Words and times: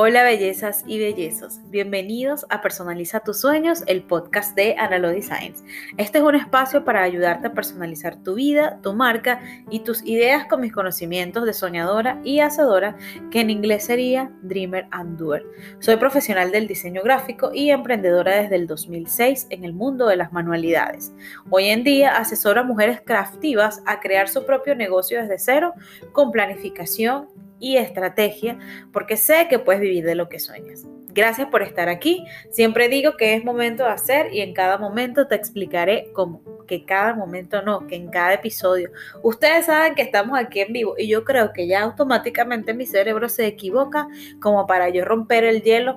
Hola 0.00 0.22
bellezas 0.22 0.84
y 0.86 1.00
bellezos, 1.00 1.58
bienvenidos 1.70 2.46
a 2.50 2.60
Personaliza 2.60 3.18
tus 3.18 3.40
sueños, 3.40 3.82
el 3.88 4.04
podcast 4.04 4.54
de 4.54 4.76
Analo 4.78 5.08
Designs. 5.08 5.64
Este 5.96 6.18
es 6.18 6.24
un 6.24 6.36
espacio 6.36 6.84
para 6.84 7.02
ayudarte 7.02 7.48
a 7.48 7.52
personalizar 7.52 8.22
tu 8.22 8.34
vida, 8.34 8.78
tu 8.80 8.92
marca 8.92 9.40
y 9.70 9.80
tus 9.80 10.06
ideas 10.06 10.46
con 10.46 10.60
mis 10.60 10.72
conocimientos 10.72 11.44
de 11.44 11.52
soñadora 11.52 12.20
y 12.22 12.38
hacedora, 12.38 12.96
que 13.32 13.40
en 13.40 13.50
inglés 13.50 13.86
sería 13.86 14.30
Dreamer 14.42 14.86
and 14.92 15.18
Doer. 15.18 15.44
Soy 15.80 15.96
profesional 15.96 16.52
del 16.52 16.68
diseño 16.68 17.02
gráfico 17.02 17.50
y 17.52 17.70
emprendedora 17.70 18.40
desde 18.40 18.54
el 18.54 18.68
2006 18.68 19.48
en 19.50 19.64
el 19.64 19.72
mundo 19.72 20.06
de 20.06 20.14
las 20.14 20.32
manualidades. 20.32 21.12
Hoy 21.50 21.70
en 21.70 21.82
día 21.82 22.16
asesoro 22.16 22.60
a 22.60 22.62
mujeres 22.62 23.00
craftivas 23.04 23.82
a 23.84 23.98
crear 23.98 24.28
su 24.28 24.46
propio 24.46 24.76
negocio 24.76 25.20
desde 25.20 25.40
cero 25.40 25.74
con 26.12 26.30
planificación 26.30 27.26
y 27.60 27.76
estrategia, 27.76 28.58
porque 28.92 29.16
sé 29.16 29.46
que 29.48 29.58
puedes 29.58 29.80
vivir 29.80 30.04
de 30.04 30.14
lo 30.14 30.28
que 30.28 30.38
sueñas. 30.38 30.86
Gracias 31.10 31.48
por 31.48 31.62
estar 31.62 31.88
aquí. 31.88 32.24
Siempre 32.50 32.88
digo 32.88 33.16
que 33.16 33.34
es 33.34 33.44
momento 33.44 33.84
de 33.84 33.90
hacer 33.90 34.32
y 34.32 34.40
en 34.40 34.54
cada 34.54 34.78
momento 34.78 35.26
te 35.26 35.34
explicaré 35.34 36.10
cómo. 36.12 36.42
Que 36.66 36.84
cada 36.84 37.14
momento 37.14 37.62
no, 37.62 37.86
que 37.86 37.96
en 37.96 38.08
cada 38.08 38.34
episodio. 38.34 38.90
Ustedes 39.22 39.66
saben 39.66 39.94
que 39.94 40.02
estamos 40.02 40.38
aquí 40.38 40.60
en 40.60 40.72
vivo 40.72 40.94
y 40.98 41.08
yo 41.08 41.24
creo 41.24 41.52
que 41.52 41.66
ya 41.66 41.82
automáticamente 41.82 42.74
mi 42.74 42.86
cerebro 42.86 43.28
se 43.28 43.46
equivoca 43.46 44.06
como 44.40 44.66
para 44.66 44.90
yo 44.90 45.04
romper 45.04 45.44
el 45.44 45.62
hielo 45.62 45.96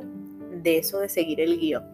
de 0.64 0.78
eso 0.78 1.00
de 1.00 1.10
seguir 1.10 1.42
el 1.42 1.60
guion 1.60 1.91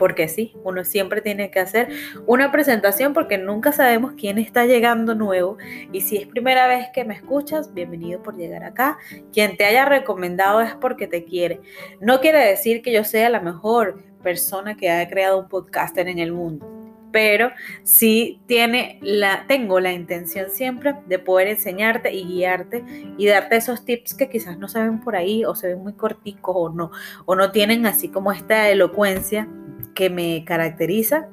porque 0.00 0.28
sí, 0.28 0.54
uno 0.64 0.82
siempre 0.82 1.20
tiene 1.20 1.50
que 1.50 1.60
hacer 1.60 1.90
una 2.26 2.50
presentación 2.50 3.12
porque 3.12 3.36
nunca 3.36 3.70
sabemos 3.70 4.14
quién 4.16 4.38
está 4.38 4.64
llegando 4.64 5.14
nuevo 5.14 5.58
y 5.92 6.00
si 6.00 6.16
es 6.16 6.26
primera 6.26 6.66
vez 6.66 6.88
que 6.94 7.04
me 7.04 7.12
escuchas, 7.12 7.74
bienvenido 7.74 8.22
por 8.22 8.34
llegar 8.34 8.64
acá. 8.64 8.96
Quien 9.30 9.58
te 9.58 9.66
haya 9.66 9.84
recomendado 9.84 10.62
es 10.62 10.74
porque 10.74 11.06
te 11.06 11.24
quiere. 11.24 11.60
No 12.00 12.22
quiere 12.22 12.38
decir 12.38 12.80
que 12.80 12.94
yo 12.94 13.04
sea 13.04 13.28
la 13.28 13.40
mejor 13.40 14.02
persona 14.22 14.74
que 14.74 14.88
haya 14.88 15.10
creado 15.10 15.38
un 15.38 15.48
podcaster 15.50 16.08
en 16.08 16.18
el 16.18 16.32
mundo 16.32 16.66
pero 17.12 17.50
sí 17.82 18.40
tiene 18.46 18.98
la, 19.02 19.44
tengo 19.48 19.80
la 19.80 19.92
intención 19.92 20.48
siempre 20.48 20.94
de 21.06 21.18
poder 21.18 21.48
enseñarte 21.48 22.14
y 22.14 22.24
guiarte 22.24 22.84
y 23.18 23.26
darte 23.26 23.56
esos 23.56 23.84
tips 23.84 24.14
que 24.14 24.28
quizás 24.28 24.58
no 24.58 24.68
se 24.68 24.78
ven 24.78 25.00
por 25.00 25.16
ahí 25.16 25.44
o 25.44 25.54
se 25.54 25.66
ven 25.68 25.82
muy 25.82 25.94
corticos 25.94 26.54
o 26.56 26.68
no, 26.70 26.92
o 27.26 27.34
no 27.34 27.50
tienen 27.50 27.84
así 27.84 28.08
como 28.08 28.30
esta 28.32 28.68
elocuencia 28.68 29.48
que 29.94 30.10
me 30.10 30.44
caracteriza 30.44 31.28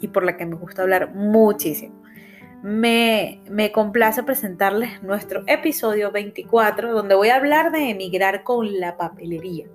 y 0.00 0.08
por 0.08 0.24
la 0.24 0.36
que 0.36 0.46
me 0.46 0.56
gusta 0.56 0.82
hablar 0.82 1.14
muchísimo. 1.14 2.02
Me, 2.62 3.42
me, 3.48 3.70
complace 3.70 4.22
presentarles 4.22 5.02
nuestro 5.02 5.42
episodio 5.46 6.10
24, 6.10 6.92
donde 6.92 7.14
voy 7.14 7.28
a 7.28 7.36
hablar 7.36 7.70
de 7.70 7.90
emigrar 7.90 8.42
con 8.42 8.80
la 8.80 8.96
papelería. 8.96 9.66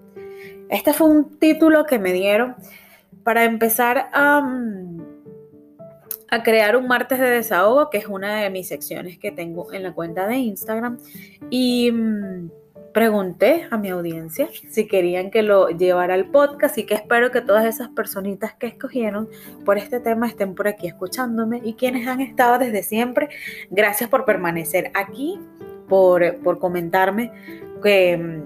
Este 0.69 0.93
fue 0.93 1.07
un 1.07 1.37
título 1.37 1.85
que 1.85 1.99
me 1.99 2.11
dieron 2.11 2.55
para 3.23 3.43
empezar 3.43 4.09
a, 4.13 4.41
a 6.29 6.43
crear 6.43 6.75
un 6.75 6.87
martes 6.87 7.19
de 7.19 7.29
desahogo, 7.29 7.89
que 7.89 7.99
es 7.99 8.07
una 8.07 8.41
de 8.41 8.49
mis 8.49 8.67
secciones 8.67 9.17
que 9.19 9.31
tengo 9.31 9.71
en 9.73 9.83
la 9.83 9.93
cuenta 9.93 10.27
de 10.27 10.37
Instagram. 10.37 10.97
Y 11.49 11.91
mm, 11.91 12.49
pregunté 12.93 13.67
a 13.71 13.77
mi 13.77 13.89
audiencia 13.89 14.49
si 14.69 14.87
querían 14.87 15.31
que 15.31 15.43
lo 15.43 15.69
llevara 15.69 16.13
al 16.13 16.29
podcast 16.29 16.77
y 16.77 16.85
que 16.85 16.95
espero 16.95 17.31
que 17.31 17.41
todas 17.41 17.65
esas 17.65 17.89
personitas 17.89 18.53
que 18.55 18.67
escogieron 18.67 19.29
por 19.65 19.77
este 19.77 19.99
tema 19.99 20.27
estén 20.27 20.55
por 20.55 20.67
aquí 20.67 20.87
escuchándome 20.87 21.61
y 21.63 21.73
quienes 21.73 22.07
han 22.07 22.21
estado 22.21 22.59
desde 22.59 22.83
siempre, 22.83 23.29
gracias 23.69 24.09
por 24.09 24.25
permanecer 24.25 24.91
aquí, 24.93 25.39
por, 25.87 26.37
por 26.39 26.59
comentarme 26.59 27.31
que, 27.81 28.43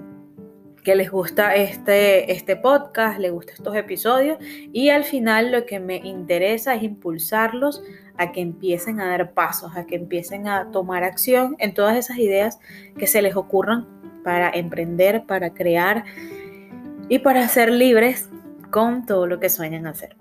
que 0.82 0.94
les 0.94 1.10
gusta 1.10 1.56
este, 1.56 2.32
este 2.32 2.56
podcast, 2.56 3.18
les 3.18 3.32
gustan 3.32 3.56
estos 3.56 3.74
episodios 3.74 4.38
y 4.72 4.90
al 4.90 5.04
final 5.04 5.50
lo 5.50 5.66
que 5.66 5.80
me 5.80 5.96
interesa 5.96 6.74
es 6.74 6.82
impulsarlos 6.82 7.82
a 8.18 8.32
que 8.32 8.40
empiecen 8.40 9.00
a 9.00 9.08
dar 9.08 9.32
pasos, 9.34 9.76
a 9.76 9.86
que 9.86 9.96
empiecen 9.96 10.48
a 10.48 10.70
tomar 10.70 11.04
acción 11.04 11.56
en 11.58 11.74
todas 11.74 11.96
esas 11.96 12.18
ideas 12.18 12.58
que 12.96 13.06
se 13.06 13.20
les 13.20 13.36
ocurran 13.36 13.86
para 14.26 14.50
emprender, 14.50 15.24
para 15.24 15.54
crear 15.54 16.04
y 17.08 17.20
para 17.20 17.46
ser 17.46 17.70
libres 17.70 18.28
con 18.72 19.06
todo 19.06 19.28
lo 19.28 19.38
que 19.38 19.48
sueñan 19.48 19.86
hacer. 19.86 20.16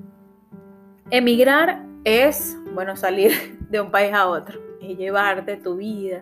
Emigrar 1.10 1.82
es, 2.04 2.56
bueno, 2.76 2.96
salir 2.96 3.32
de 3.72 3.82
un 3.82 3.90
país 3.90 4.14
a 4.14 4.28
otro 4.28 4.62
y 4.80 4.96
llevarte 4.96 5.58
tu 5.58 5.78
vida 5.78 6.22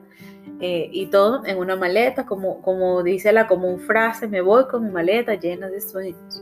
eh, 0.62 0.88
y 0.94 1.08
todo 1.08 1.46
en 1.46 1.58
una 1.58 1.76
maleta, 1.76 2.26
como, 2.26 2.62
como 2.62 3.04
dice 3.04 3.34
la 3.34 3.48
común 3.48 3.82
frase, 3.82 4.30
me 4.30 4.40
voy 4.40 4.66
con 4.68 4.86
mi 4.86 4.90
maleta 4.90 5.34
llena 5.36 5.68
de 5.68 5.82
sueños. 5.82 6.42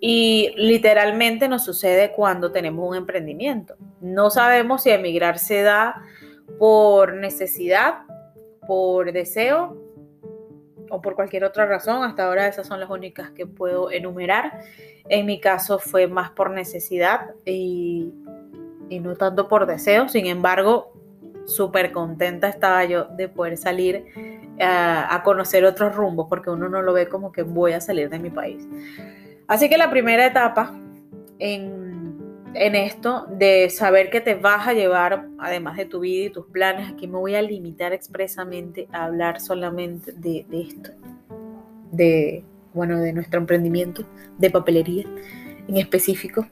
Y 0.00 0.54
literalmente 0.56 1.48
nos 1.48 1.66
sucede 1.66 2.12
cuando 2.12 2.50
tenemos 2.50 2.88
un 2.88 2.96
emprendimiento. 2.96 3.76
No 4.00 4.30
sabemos 4.30 4.84
si 4.84 4.88
emigrar 4.90 5.38
se 5.38 5.60
da 5.60 6.02
por 6.58 7.12
necesidad, 7.12 8.04
por 8.66 9.12
deseo 9.12 9.81
o 10.92 11.00
por 11.00 11.14
cualquier 11.14 11.44
otra 11.44 11.64
razón. 11.64 12.04
Hasta 12.04 12.26
ahora 12.26 12.46
esas 12.46 12.66
son 12.66 12.78
las 12.78 12.90
únicas 12.90 13.30
que 13.30 13.46
puedo 13.46 13.90
enumerar. 13.90 14.60
En 15.08 15.24
mi 15.24 15.40
caso 15.40 15.78
fue 15.78 16.06
más 16.06 16.30
por 16.30 16.50
necesidad 16.50 17.30
y, 17.46 18.12
no 19.00 19.16
tanto 19.16 19.48
por 19.48 19.64
deseo. 19.64 20.10
Sin 20.10 20.26
embargo, 20.26 20.92
súper 21.46 21.92
contenta 21.92 22.48
estaba 22.48 22.84
yo 22.84 23.06
de 23.06 23.28
poder 23.28 23.56
salir 23.56 24.04
a, 24.60 25.14
a 25.14 25.22
conocer 25.22 25.64
otros 25.64 25.96
rumbos 25.96 26.26
porque 26.28 26.50
uno 26.50 26.68
no 26.68 26.82
lo 26.82 26.92
ve 26.92 27.08
como 27.08 27.32
que 27.32 27.42
voy 27.42 27.72
a 27.72 27.80
salir 27.80 28.10
de 28.10 28.18
mi 28.18 28.28
país. 28.28 28.68
Así 29.48 29.70
que 29.70 29.78
la 29.78 29.90
primera 29.90 30.26
etapa 30.26 30.78
en 31.38 31.81
en 32.54 32.74
esto 32.74 33.26
de 33.30 33.70
saber 33.70 34.10
que 34.10 34.20
te 34.20 34.34
vas 34.34 34.66
a 34.68 34.72
llevar, 34.72 35.26
además 35.38 35.76
de 35.76 35.86
tu 35.86 36.00
vida 36.00 36.26
y 36.26 36.30
tus 36.30 36.46
planes, 36.46 36.90
aquí 36.90 37.06
me 37.06 37.18
voy 37.18 37.34
a 37.34 37.42
limitar 37.42 37.92
expresamente 37.92 38.88
a 38.92 39.04
hablar 39.04 39.40
solamente 39.40 40.12
de, 40.12 40.44
esto, 40.52 40.90
de, 41.90 42.44
bueno, 42.74 42.98
de 42.98 43.12
nuestro 43.12 43.40
emprendimiento 43.40 44.04
de 44.38 44.50
papelería 44.50 45.04
en 45.68 45.76
específico. 45.76 46.46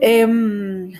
Em, 0.00 0.92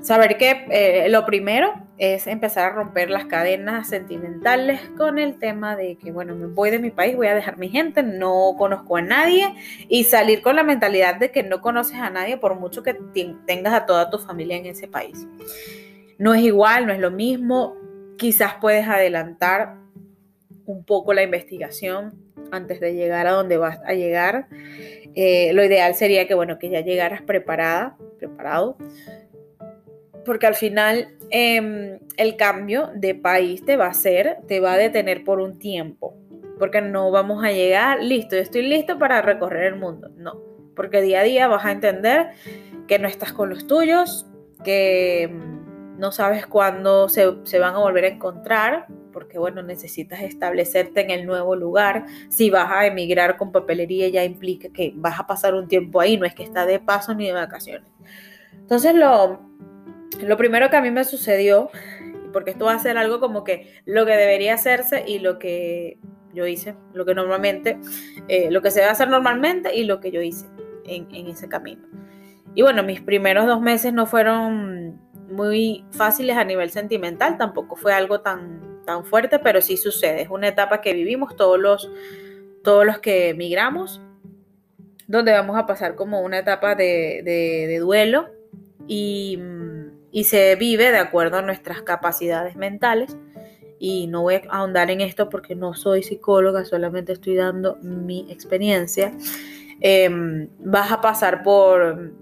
saber 0.00 0.36
que 0.36 0.66
eh, 0.70 1.08
lo 1.08 1.24
primero 1.24 1.72
es 2.02 2.26
empezar 2.26 2.64
a 2.64 2.74
romper 2.74 3.10
las 3.10 3.26
cadenas 3.26 3.88
sentimentales 3.88 4.80
con 4.96 5.20
el 5.20 5.38
tema 5.38 5.76
de 5.76 5.94
que, 5.94 6.10
bueno, 6.10 6.34
me 6.34 6.46
voy 6.46 6.70
de 6.70 6.80
mi 6.80 6.90
país, 6.90 7.14
voy 7.14 7.28
a 7.28 7.34
dejar 7.36 7.58
mi 7.58 7.68
gente, 7.68 8.02
no 8.02 8.56
conozco 8.58 8.96
a 8.96 9.02
nadie 9.02 9.54
y 9.88 10.02
salir 10.02 10.42
con 10.42 10.56
la 10.56 10.64
mentalidad 10.64 11.14
de 11.14 11.30
que 11.30 11.44
no 11.44 11.60
conoces 11.60 11.98
a 11.98 12.10
nadie 12.10 12.38
por 12.38 12.56
mucho 12.56 12.82
que 12.82 12.94
tengas 13.46 13.72
a 13.72 13.86
toda 13.86 14.10
tu 14.10 14.18
familia 14.18 14.56
en 14.56 14.66
ese 14.66 14.88
país. 14.88 15.28
No 16.18 16.34
es 16.34 16.42
igual, 16.42 16.88
no 16.88 16.92
es 16.92 16.98
lo 16.98 17.12
mismo, 17.12 17.76
quizás 18.18 18.54
puedes 18.60 18.88
adelantar 18.88 19.76
un 20.66 20.82
poco 20.82 21.14
la 21.14 21.22
investigación 21.22 22.14
antes 22.50 22.80
de 22.80 22.94
llegar 22.94 23.28
a 23.28 23.30
donde 23.30 23.58
vas 23.58 23.78
a 23.86 23.94
llegar. 23.94 24.48
Eh, 25.14 25.52
lo 25.52 25.62
ideal 25.62 25.94
sería 25.94 26.26
que, 26.26 26.34
bueno, 26.34 26.58
que 26.58 26.68
ya 26.68 26.80
llegaras 26.80 27.22
preparada, 27.22 27.96
preparado 28.18 28.76
porque 30.24 30.46
al 30.46 30.54
final 30.54 31.08
em, 31.30 31.98
el 32.16 32.36
cambio 32.36 32.90
de 32.94 33.14
país 33.14 33.64
te 33.64 33.76
va 33.76 33.86
a 33.86 33.90
hacer, 33.90 34.38
te 34.46 34.60
va 34.60 34.74
a 34.74 34.78
detener 34.78 35.24
por 35.24 35.40
un 35.40 35.58
tiempo, 35.58 36.14
porque 36.58 36.80
no 36.80 37.10
vamos 37.10 37.44
a 37.44 37.52
llegar, 37.52 38.02
listo, 38.02 38.36
yo 38.36 38.42
estoy 38.42 38.62
listo 38.62 38.98
para 38.98 39.22
recorrer 39.22 39.72
el 39.72 39.76
mundo, 39.76 40.10
no, 40.16 40.40
porque 40.76 41.00
día 41.00 41.20
a 41.20 41.24
día 41.24 41.48
vas 41.48 41.64
a 41.64 41.72
entender 41.72 42.30
que 42.86 42.98
no 42.98 43.08
estás 43.08 43.32
con 43.32 43.50
los 43.50 43.66
tuyos, 43.66 44.26
que 44.64 45.24
em, 45.24 45.98
no 45.98 46.12
sabes 46.12 46.46
cuándo 46.46 47.08
se, 47.08 47.32
se 47.44 47.58
van 47.58 47.74
a 47.74 47.78
volver 47.78 48.04
a 48.04 48.08
encontrar, 48.08 48.86
porque 49.12 49.38
bueno, 49.38 49.62
necesitas 49.62 50.22
establecerte 50.22 51.02
en 51.02 51.10
el 51.10 51.26
nuevo 51.26 51.54
lugar. 51.54 52.06
Si 52.28 52.50
vas 52.50 52.70
a 52.72 52.86
emigrar 52.86 53.36
con 53.36 53.52
papelería 53.52 54.08
ya 54.08 54.24
implica 54.24 54.70
que 54.70 54.92
vas 54.96 55.20
a 55.20 55.26
pasar 55.26 55.54
un 55.54 55.68
tiempo 55.68 56.00
ahí, 56.00 56.16
no 56.16 56.26
es 56.26 56.34
que 56.34 56.42
está 56.42 56.66
de 56.66 56.80
paso 56.80 57.14
ni 57.14 57.26
de 57.26 57.32
vacaciones. 57.32 57.88
Entonces 58.52 58.94
lo, 58.94 59.40
lo 60.20 60.36
primero 60.36 60.70
que 60.70 60.76
a 60.76 60.82
mí 60.82 60.90
me 60.90 61.04
sucedió, 61.04 61.70
porque 62.32 62.50
esto 62.50 62.66
va 62.66 62.74
a 62.74 62.78
ser 62.78 62.98
algo 62.98 63.20
como 63.20 63.44
que 63.44 63.80
lo 63.84 64.04
que 64.06 64.12
debería 64.12 64.54
hacerse 64.54 65.04
y 65.06 65.18
lo 65.18 65.38
que 65.38 65.98
yo 66.32 66.46
hice, 66.46 66.74
lo 66.94 67.04
que 67.04 67.14
normalmente, 67.14 67.78
eh, 68.28 68.50
lo 68.50 68.62
que 68.62 68.70
se 68.70 68.80
debe 68.80 68.90
hacer 68.90 69.08
normalmente 69.08 69.74
y 69.74 69.84
lo 69.84 70.00
que 70.00 70.10
yo 70.10 70.22
hice 70.22 70.46
en, 70.84 71.26
ese 71.28 71.48
camino. 71.48 71.86
Y 72.54 72.62
bueno, 72.62 72.82
mis 72.82 73.00
primeros 73.00 73.46
dos 73.46 73.60
meses 73.60 73.92
no 73.92 74.06
fueron 74.06 75.00
muy 75.30 75.84
fáciles 75.92 76.36
a 76.36 76.44
nivel 76.44 76.70
sentimental, 76.70 77.38
tampoco 77.38 77.76
fue 77.76 77.94
algo 77.94 78.20
tan, 78.20 78.82
tan 78.84 79.04
fuerte, 79.04 79.38
pero 79.38 79.60
sí 79.60 79.76
sucede, 79.76 80.22
es 80.22 80.28
una 80.30 80.48
etapa 80.48 80.80
que 80.80 80.92
vivimos 80.92 81.36
todos 81.36 81.58
los, 81.58 81.90
todos 82.62 82.84
los 82.84 82.98
que 82.98 83.30
emigramos, 83.30 84.02
donde 85.06 85.32
vamos 85.32 85.58
a 85.58 85.66
pasar 85.66 85.94
como 85.94 86.20
una 86.20 86.38
etapa 86.38 86.74
de, 86.74 87.22
de 87.24 87.78
duelo 87.78 88.30
y 88.86 89.38
y 90.12 90.24
se 90.24 90.54
vive 90.56 90.92
de 90.92 90.98
acuerdo 90.98 91.38
a 91.38 91.42
nuestras 91.42 91.82
capacidades 91.82 92.54
mentales. 92.54 93.16
Y 93.78 94.06
no 94.06 94.22
voy 94.22 94.34
a 94.34 94.42
ahondar 94.50 94.90
en 94.90 95.00
esto 95.00 95.28
porque 95.28 95.56
no 95.56 95.74
soy 95.74 96.04
psicóloga, 96.04 96.64
solamente 96.64 97.12
estoy 97.12 97.34
dando 97.34 97.76
mi 97.82 98.30
experiencia, 98.30 99.12
em, 99.80 100.48
vas 100.60 100.92
a 100.92 101.00
pasar 101.00 101.42
por, 101.42 102.12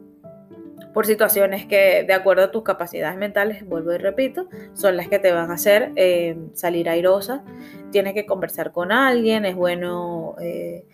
por 0.95 1.05
situaciones 1.05 1.67
que, 1.67 2.05
de 2.05 2.15
acuerdo 2.15 2.45
a 2.45 2.51
tus 2.51 2.63
capacidades 2.63 3.19
mentales, 3.19 3.67
vuelvo 3.67 3.93
y 3.93 3.99
repito, 3.99 4.49
son 4.73 4.97
las 4.97 5.09
que 5.09 5.19
te 5.19 5.33
van 5.33 5.51
a 5.51 5.55
hacer 5.55 5.93
em, 5.97 6.55
salir 6.55 6.89
airosa. 6.89 7.45
Tienes 7.91 8.15
que 8.15 8.25
conversar 8.25 8.73
con 8.73 8.91
alguien, 8.91 9.45
es 9.45 9.57
bueno 9.57 10.37
eh, 10.41 10.87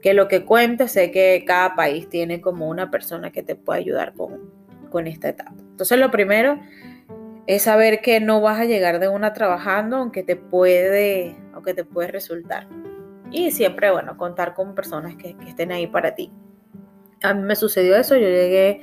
que 0.00 0.14
lo 0.14 0.28
que 0.28 0.46
cuentes, 0.46 0.92
sé 0.92 1.10
que 1.10 1.44
cada 1.46 1.74
país 1.74 2.08
tiene 2.08 2.40
como 2.40 2.68
una 2.68 2.90
persona 2.90 3.30
que 3.30 3.42
te 3.42 3.56
puede 3.56 3.80
ayudar 3.80 4.14
con, 4.14 4.63
con 4.94 5.08
esta 5.08 5.30
etapa. 5.30 5.56
Entonces 5.58 5.98
lo 5.98 6.12
primero 6.12 6.60
es 7.48 7.62
saber 7.62 8.00
que 8.00 8.20
no 8.20 8.40
vas 8.40 8.60
a 8.60 8.64
llegar 8.64 9.00
de 9.00 9.08
una 9.08 9.32
trabajando, 9.32 9.96
aunque 9.96 10.22
te 10.22 10.36
puede, 10.36 11.34
aunque 11.52 11.74
te 11.74 11.84
puede 11.84 12.12
resultar. 12.12 12.68
Y 13.32 13.50
siempre, 13.50 13.90
bueno, 13.90 14.16
contar 14.16 14.54
con 14.54 14.76
personas 14.76 15.16
que, 15.16 15.34
estén 15.48 15.72
ahí 15.72 15.88
para 15.88 16.14
ti. 16.14 16.30
A 17.24 17.34
mí 17.34 17.42
me 17.42 17.56
sucedió 17.56 17.96
eso, 17.96 18.14
yo 18.14 18.28
llegué 18.28 18.82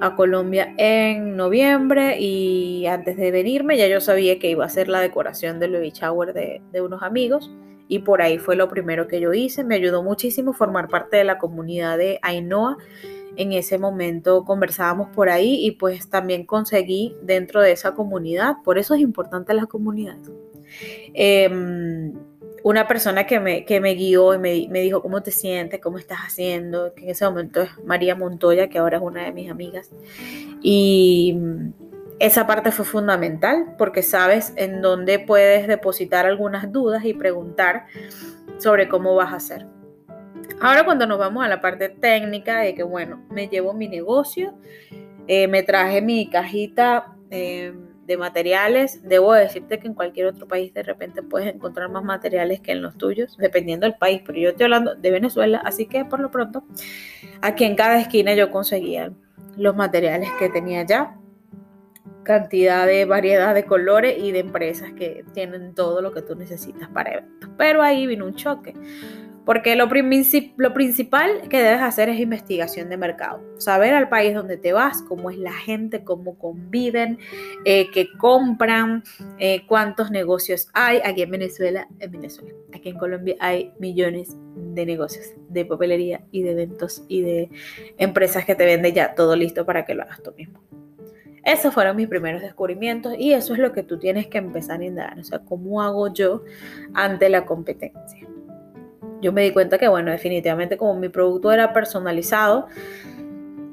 a 0.00 0.16
Colombia 0.16 0.72
en 0.78 1.36
noviembre 1.36 2.18
y 2.18 2.86
antes 2.86 3.18
de 3.18 3.30
venirme 3.30 3.76
ya 3.76 3.86
yo 3.86 4.00
sabía 4.00 4.38
que 4.38 4.48
iba 4.48 4.64
a 4.64 4.70
ser 4.70 4.88
la 4.88 5.00
decoración 5.00 5.60
del 5.60 5.72
baby 5.72 5.90
shower 5.90 6.32
de, 6.32 6.62
de, 6.72 6.80
unos 6.80 7.02
amigos 7.02 7.52
y 7.86 7.98
por 7.98 8.22
ahí 8.22 8.38
fue 8.38 8.56
lo 8.56 8.70
primero 8.70 9.08
que 9.08 9.20
yo 9.20 9.34
hice. 9.34 9.62
Me 9.62 9.74
ayudó 9.74 10.02
muchísimo 10.02 10.54
formar 10.54 10.88
parte 10.88 11.18
de 11.18 11.24
la 11.24 11.36
comunidad 11.36 11.98
de 11.98 12.18
Ainhoa 12.22 12.78
en 13.36 13.52
ese 13.52 13.78
momento 13.78 14.44
conversábamos 14.44 15.08
por 15.10 15.28
ahí 15.28 15.64
y 15.64 15.72
pues 15.72 16.08
también 16.08 16.46
conseguí 16.46 17.16
dentro 17.22 17.60
de 17.60 17.72
esa 17.72 17.94
comunidad, 17.94 18.56
por 18.64 18.78
eso 18.78 18.94
es 18.94 19.00
importante 19.00 19.54
la 19.54 19.66
comunidad, 19.66 20.18
em, 21.14 22.12
una 22.62 22.88
persona 22.88 23.26
que 23.26 23.40
me, 23.40 23.64
que 23.64 23.80
me 23.80 23.94
guió 23.94 24.34
y 24.34 24.38
me, 24.38 24.68
me, 24.70 24.80
dijo 24.80 25.02
cómo 25.02 25.22
te 25.22 25.30
sientes, 25.30 25.80
cómo 25.80 25.98
estás 25.98 26.20
haciendo, 26.20 26.94
que 26.94 27.04
en 27.04 27.10
ese 27.10 27.26
momento 27.26 27.62
es 27.62 27.70
María 27.84 28.14
Montoya, 28.14 28.68
que 28.68 28.78
ahora 28.78 28.96
es 28.96 29.02
una 29.02 29.24
de 29.24 29.32
mis 29.32 29.50
amigas. 29.50 29.90
Y 30.62 31.36
esa 32.18 32.46
parte 32.46 32.72
fue 32.72 32.84
fundamental 32.84 33.74
porque 33.76 34.02
sabes 34.02 34.52
en 34.56 34.80
dónde 34.80 35.18
puedes 35.18 35.66
depositar 35.66 36.26
algunas 36.26 36.72
dudas 36.72 37.04
y 37.04 37.12
preguntar 37.12 37.86
sobre 38.58 38.88
cómo 38.88 39.14
vas 39.14 39.32
a 39.32 39.36
hacer. 39.36 39.66
Ahora 40.60 40.84
cuando 40.84 41.06
nos 41.06 41.18
vamos 41.18 41.44
a 41.44 41.48
la 41.48 41.60
parte 41.60 41.88
técnica 41.88 42.60
de 42.60 42.74
que, 42.74 42.82
bueno, 42.82 43.22
me 43.30 43.48
llevo 43.48 43.74
mi 43.74 43.88
negocio, 43.88 44.54
eh, 45.26 45.48
me 45.48 45.62
traje 45.62 46.00
mi 46.00 46.28
cajita 46.28 47.14
eh, 47.30 47.74
de 48.06 48.16
materiales, 48.16 49.00
debo 49.02 49.32
decirte 49.32 49.78
que 49.78 49.86
en 49.86 49.94
cualquier 49.94 50.26
otro 50.26 50.46
país 50.46 50.72
de 50.74 50.82
repente 50.82 51.22
puedes 51.22 51.52
encontrar 51.54 51.90
más 51.90 52.04
materiales 52.04 52.60
que 52.60 52.72
en 52.72 52.82
los 52.82 52.96
tuyos, 52.96 53.36
dependiendo 53.38 53.86
del 53.86 53.96
país, 53.96 54.22
pero 54.24 54.38
yo 54.38 54.50
estoy 54.50 54.64
hablando 54.64 54.94
de 54.94 55.10
Venezuela, 55.10 55.62
así 55.64 55.86
que 55.86 56.04
por 56.04 56.20
lo 56.20 56.30
pronto, 56.30 56.64
aquí 57.40 57.64
en 57.64 57.76
cada 57.76 57.98
esquina 57.98 58.34
yo 58.34 58.50
conseguía 58.50 59.12
los 59.56 59.74
materiales 59.74 60.30
que 60.38 60.50
tenía 60.50 60.84
ya, 60.84 61.16
cantidad 62.24 62.86
de 62.86 63.04
variedad 63.04 63.54
de 63.54 63.64
colores 63.64 64.16
y 64.18 64.32
de 64.32 64.40
empresas 64.40 64.92
que 64.92 65.24
tienen 65.32 65.74
todo 65.74 66.00
lo 66.00 66.12
que 66.12 66.22
tú 66.22 66.34
necesitas 66.34 66.88
para 66.88 67.12
eventos. 67.12 67.50
Pero 67.56 67.82
ahí 67.82 68.06
vino 68.06 68.26
un 68.26 68.34
choque, 68.34 68.74
porque 69.44 69.76
lo, 69.76 69.86
lo, 69.86 70.74
principal 70.74 71.48
que 71.48 71.62
debes 71.62 71.82
hacer 71.82 72.08
es 72.08 72.18
investigación 72.18 72.88
de 72.88 72.96
mercado. 72.96 73.42
Saber 73.58 73.94
al 73.94 74.08
país 74.08 74.34
donde 74.34 74.56
te 74.56 74.72
vas, 74.72 75.02
cómo 75.02 75.30
es 75.30 75.36
la 75.36 75.52
gente, 75.52 76.02
cómo 76.02 76.38
conviven, 76.38 77.18
eh, 77.64 77.90
qué 77.92 78.08
compran, 78.18 79.04
eh, 79.38 79.66
cuántos 79.66 80.10
negocios 80.10 80.68
hay. 80.72 81.00
Aquí 81.04 81.22
en 81.22 81.30
Venezuela, 81.30 81.88
en 81.98 82.10
Venezuela, 82.10 82.54
aquí 82.74 82.88
en 82.88 82.98
Colombia 82.98 83.36
hay 83.38 83.72
millones 83.78 84.36
de 84.56 84.86
negocios, 84.86 85.26
de 85.48 85.64
papelería 85.66 86.22
y 86.30 86.42
de 86.42 86.52
eventos 86.52 87.04
y 87.08 87.22
de 87.22 87.50
empresas 87.98 88.44
que 88.46 88.54
te 88.54 88.64
venden 88.64 88.94
ya 88.94 89.14
todo 89.14 89.36
listo 89.36 89.66
para 89.66 89.84
que 89.84 89.94
lo 89.94 90.02
hagas 90.02 90.22
tú 90.22 90.32
mismo. 90.36 90.62
Esos 91.44 91.74
fueron 91.74 91.96
mis 91.96 92.08
primeros 92.08 92.40
descubrimientos 92.40 93.14
y 93.18 93.34
eso 93.34 93.52
es 93.52 93.58
lo 93.58 93.72
que 93.72 93.82
tú 93.82 93.98
tienes 93.98 94.28
que 94.28 94.38
empezar 94.38 94.80
a 94.80 94.84
indagar. 94.84 95.18
O 95.18 95.24
sea, 95.24 95.40
¿cómo 95.40 95.82
hago 95.82 96.10
yo 96.10 96.42
ante 96.94 97.28
la 97.28 97.44
competencia? 97.44 98.26
Yo 99.24 99.32
me 99.32 99.42
di 99.42 99.52
cuenta 99.52 99.78
que, 99.78 99.88
bueno, 99.88 100.10
definitivamente 100.10 100.76
como 100.76 100.94
mi 101.00 101.08
producto 101.08 101.50
era 101.50 101.72
personalizado, 101.72 102.66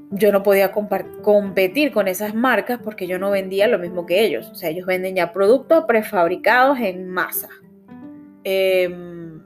yo 0.09 0.31
no 0.31 0.43
podía 0.43 0.71
competir 0.71 1.91
con 1.91 2.07
esas 2.07 2.33
marcas 2.33 2.79
porque 2.81 3.05
yo 3.05 3.19
no 3.19 3.31
vendía 3.31 3.67
lo 3.67 3.77
mismo 3.77 4.05
que 4.05 4.23
ellos. 4.23 4.49
O 4.49 4.55
sea, 4.55 4.69
ellos 4.69 4.85
venden 4.85 5.13
ya 5.13 5.33
productos 5.33 5.83
prefabricados 5.85 6.79
en 6.79 7.09
masa. 7.09 7.49
Em, 8.45 9.41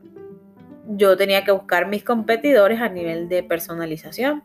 yo 0.89 1.17
tenía 1.17 1.43
que 1.43 1.51
buscar 1.51 1.87
mis 1.87 2.03
competidores 2.03 2.81
a 2.81 2.89
nivel 2.89 3.27
de 3.27 3.41
personalización. 3.41 4.43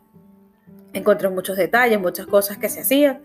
Encontré 0.93 1.29
muchos 1.29 1.57
detalles, 1.57 1.99
muchas 1.99 2.25
cosas 2.25 2.57
que 2.57 2.69
se 2.69 2.81
hacían 2.81 3.21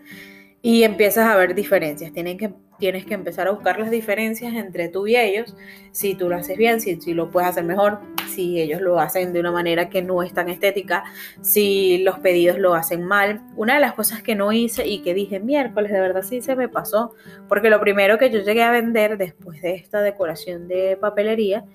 y 0.61 0.83
empiezas 0.83 1.27
a 1.27 1.35
ver 1.37 1.55
diferencias. 1.55 2.13
Tienen 2.13 2.37
que 2.37 2.53
tienes 2.77 3.05
que 3.05 3.13
empezar 3.13 3.47
a 3.47 3.51
buscar 3.51 3.79
las 3.79 3.89
diferencias 3.89 4.53
entre 4.53 4.87
tú 4.89 5.07
y 5.07 5.15
ellos, 5.15 5.55
si 5.91 6.15
tú 6.15 6.29
lo 6.29 6.35
haces 6.35 6.57
bien, 6.57 6.79
si, 6.79 6.97
lo 7.13 7.31
puedes 7.31 7.49
hacer 7.49 7.63
mejor, 7.63 7.99
si 8.27 8.61
ellos 8.61 8.81
lo 8.81 8.99
hacen 8.99 9.33
de 9.33 9.39
una 9.39 9.51
manera 9.51 9.89
que 9.89 10.01
no 10.01 10.21
es 10.23 10.33
tan 10.33 10.49
estética, 10.49 11.03
si 11.41 11.99
los 11.99 12.19
pedidos 12.19 12.59
lo 12.59 12.73
hacen 12.75 13.03
mal. 13.03 13.41
Una 13.55 13.75
de 13.75 13.79
las 13.79 13.93
cosas 13.93 14.21
que 14.21 14.35
no 14.35 14.51
hice 14.51 14.87
y 14.87 15.01
que 15.01 15.13
dije 15.13 15.39
miércoles, 15.39 15.91
de 15.91 15.99
verdad 15.99 16.23
sí 16.23 16.41
se 16.41 16.55
me 16.55 16.69
pasó, 16.69 17.13
porque 17.47 17.69
lo 17.69 17.79
primero 17.79 18.17
que 18.17 18.29
yo 18.29 18.41
llegué 18.41 18.63
a 18.63 18.71
vender 18.71 19.17
después 19.17 19.61
de 19.61 19.75
esta 19.75 20.01
decoración 20.01 20.67
de 20.67 20.97
papelería 20.99 21.65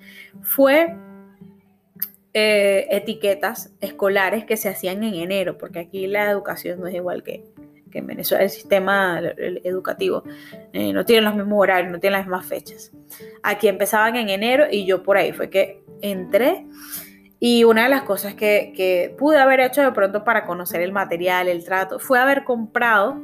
fue 0.41 0.95
eh, 2.35 2.87
etiquetas 2.89 3.71
escolares 3.79 4.43
que 4.43 4.57
se 4.57 4.67
hacían 4.67 5.03
en 5.03 5.13
enero, 5.13 5.57
porque 5.59 5.79
aquí 5.79 6.07
la 6.07 6.31
educación 6.31 6.79
no 6.79 6.87
es 6.87 6.95
igual 6.95 7.21
que, 7.21 7.43
que 7.93 7.99
en 7.99 8.07
Venezuela 8.07 8.43
el 8.43 8.49
sistema 8.49 9.21
educativo 9.63 10.23
eh, 10.73 10.91
no 10.91 11.05
tiene 11.05 11.21
los 11.21 11.35
mismos 11.35 11.61
horarios, 11.61 11.91
no 11.91 11.99
tiene 11.99 12.17
las 12.17 12.25
mismas 12.25 12.45
fechas. 12.45 12.91
Aquí 13.43 13.67
empezaban 13.67 14.15
en 14.15 14.29
enero 14.29 14.65
y 14.69 14.85
yo 14.85 15.03
por 15.03 15.15
ahí 15.15 15.31
fue 15.31 15.51
que 15.51 15.83
entré 16.01 16.65
y 17.39 17.63
una 17.65 17.83
de 17.83 17.89
las 17.89 18.03
cosas 18.03 18.33
que, 18.33 18.73
que 18.75 19.13
pude 19.17 19.37
haber 19.37 19.59
hecho 19.59 19.81
de 19.81 19.91
pronto 19.91 20.23
para 20.23 20.45
conocer 20.45 20.81
el 20.81 20.91
material, 20.91 21.47
el 21.47 21.63
trato, 21.63 21.99
fue 21.99 22.17
haber 22.17 22.45
comprado, 22.45 23.21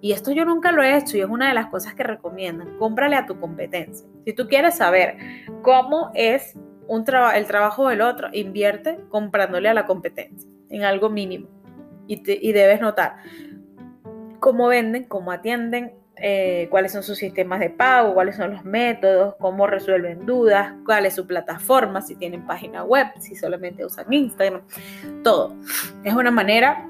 y 0.00 0.12
esto 0.12 0.32
yo 0.32 0.44
nunca 0.44 0.70
lo 0.70 0.82
he 0.82 0.96
hecho 0.96 1.16
y 1.16 1.20
es 1.20 1.28
una 1.28 1.48
de 1.48 1.54
las 1.54 1.68
cosas 1.68 1.94
que 1.94 2.02
recomiendan, 2.02 2.76
cómprale 2.78 3.16
a 3.16 3.24
tu 3.24 3.40
competencia. 3.40 4.06
Si 4.26 4.34
tú 4.34 4.48
quieres 4.48 4.76
saber 4.76 5.16
cómo 5.62 6.10
es 6.14 6.54
un 6.86 7.04
el 7.34 7.46
trabajo 7.46 7.88
del 7.88 8.02
otro, 8.02 8.28
invierte 8.32 8.98
comprándole 9.08 9.70
a 9.70 9.74
la 9.74 9.86
competencia 9.86 10.48
en 10.68 10.84
algo 10.84 11.08
mínimo. 11.08 11.48
Y, 12.06 12.22
y 12.26 12.52
debes 12.52 12.82
notar, 12.82 13.16
cómo 14.44 14.68
venden, 14.68 15.04
cómo 15.04 15.32
atienden, 15.32 15.94
eh, 16.16 16.68
cuáles 16.70 16.92
son 16.92 17.02
sus 17.02 17.16
sistemas 17.16 17.60
de 17.60 17.70
pago, 17.70 18.12
cuáles 18.12 18.36
son 18.36 18.52
los 18.52 18.62
métodos, 18.62 19.36
cómo 19.38 19.66
resuelven 19.66 20.26
dudas, 20.26 20.74
cuál 20.84 21.06
es 21.06 21.14
su 21.14 21.26
plataforma, 21.26 22.02
si 22.02 22.14
tienen 22.14 22.46
página 22.46 22.84
web, 22.84 23.06
si 23.18 23.36
solamente 23.36 23.86
usan 23.86 24.12
Instagram, 24.12 24.60
todo. 25.22 25.56
Es 26.04 26.12
una 26.12 26.30
manera 26.30 26.86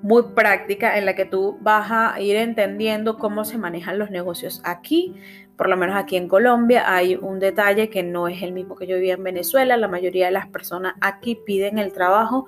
muy 0.00 0.22
práctica 0.32 0.96
en 0.96 1.06
la 1.06 1.16
que 1.16 1.24
tú 1.24 1.58
vas 1.60 1.90
a 1.90 2.20
ir 2.20 2.36
entendiendo 2.36 3.18
cómo 3.18 3.44
se 3.44 3.58
manejan 3.58 3.98
los 3.98 4.12
negocios 4.12 4.62
aquí. 4.64 5.16
Por 5.56 5.68
lo 5.68 5.76
menos 5.76 5.96
aquí 5.96 6.16
en 6.16 6.28
Colombia 6.28 6.84
hay 6.86 7.16
un 7.16 7.40
detalle 7.40 7.90
que 7.90 8.04
no 8.04 8.28
es 8.28 8.44
el 8.44 8.52
mismo 8.52 8.76
que 8.76 8.86
yo 8.86 8.94
vivía 8.94 9.14
en 9.14 9.24
Venezuela. 9.24 9.76
La 9.76 9.88
mayoría 9.88 10.26
de 10.26 10.32
las 10.32 10.46
personas 10.46 10.94
aquí 11.00 11.34
piden 11.34 11.78
el 11.78 11.92
trabajo 11.92 12.46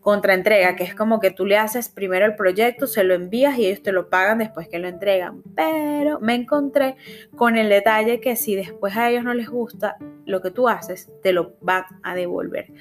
contraentrega, 0.00 0.76
que 0.76 0.84
es 0.84 0.94
como 0.94 1.20
que 1.20 1.30
tú 1.30 1.46
le 1.46 1.58
haces 1.58 1.88
primero 1.88 2.24
el 2.24 2.34
proyecto, 2.34 2.86
se 2.86 3.04
lo 3.04 3.14
envías 3.14 3.58
y 3.58 3.66
ellos 3.66 3.82
te 3.82 3.92
lo 3.92 4.08
pagan 4.08 4.38
después 4.38 4.68
que 4.68 4.78
lo 4.78 4.88
entregan. 4.88 5.42
Pero 5.54 6.20
me 6.20 6.34
encontré 6.34 6.96
con 7.36 7.56
el 7.56 7.68
detalle 7.68 8.20
que 8.20 8.36
si 8.36 8.56
después 8.56 8.96
a 8.96 9.10
ellos 9.10 9.24
no 9.24 9.34
les 9.34 9.48
gusta 9.48 9.96
lo 10.24 10.40
que 10.40 10.50
tú 10.50 10.68
haces, 10.68 11.10
te 11.22 11.32
lo 11.32 11.54
van 11.60 11.84
a 12.02 12.14
devolver. 12.14 12.72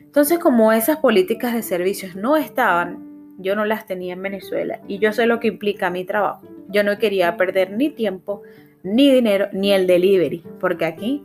Entonces, 0.00 0.38
como 0.38 0.72
esas 0.72 0.98
políticas 0.98 1.52
de 1.52 1.62
servicios 1.62 2.14
no 2.16 2.36
estaban, 2.36 3.08
yo 3.38 3.54
no 3.54 3.64
las 3.64 3.86
tenía 3.86 4.14
en 4.14 4.22
Venezuela 4.22 4.80
y 4.88 4.98
yo 4.98 5.12
sé 5.12 5.26
lo 5.26 5.40
que 5.40 5.48
implica 5.48 5.90
mi 5.90 6.04
trabajo. 6.04 6.46
Yo 6.68 6.82
no 6.84 6.98
quería 6.98 7.36
perder 7.36 7.70
ni 7.70 7.90
tiempo, 7.90 8.42
ni 8.82 9.12
dinero, 9.12 9.48
ni 9.52 9.72
el 9.72 9.86
delivery, 9.86 10.44
porque 10.60 10.84
aquí 10.84 11.22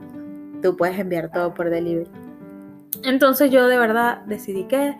tú 0.62 0.78
puedes 0.78 0.98
enviar 1.00 1.32
todo 1.32 1.54
por 1.54 1.70
delivery. 1.70 2.10
Entonces 3.04 3.52
yo 3.52 3.68
de 3.68 3.78
verdad 3.78 4.20
decidí 4.26 4.66
que 4.66 4.96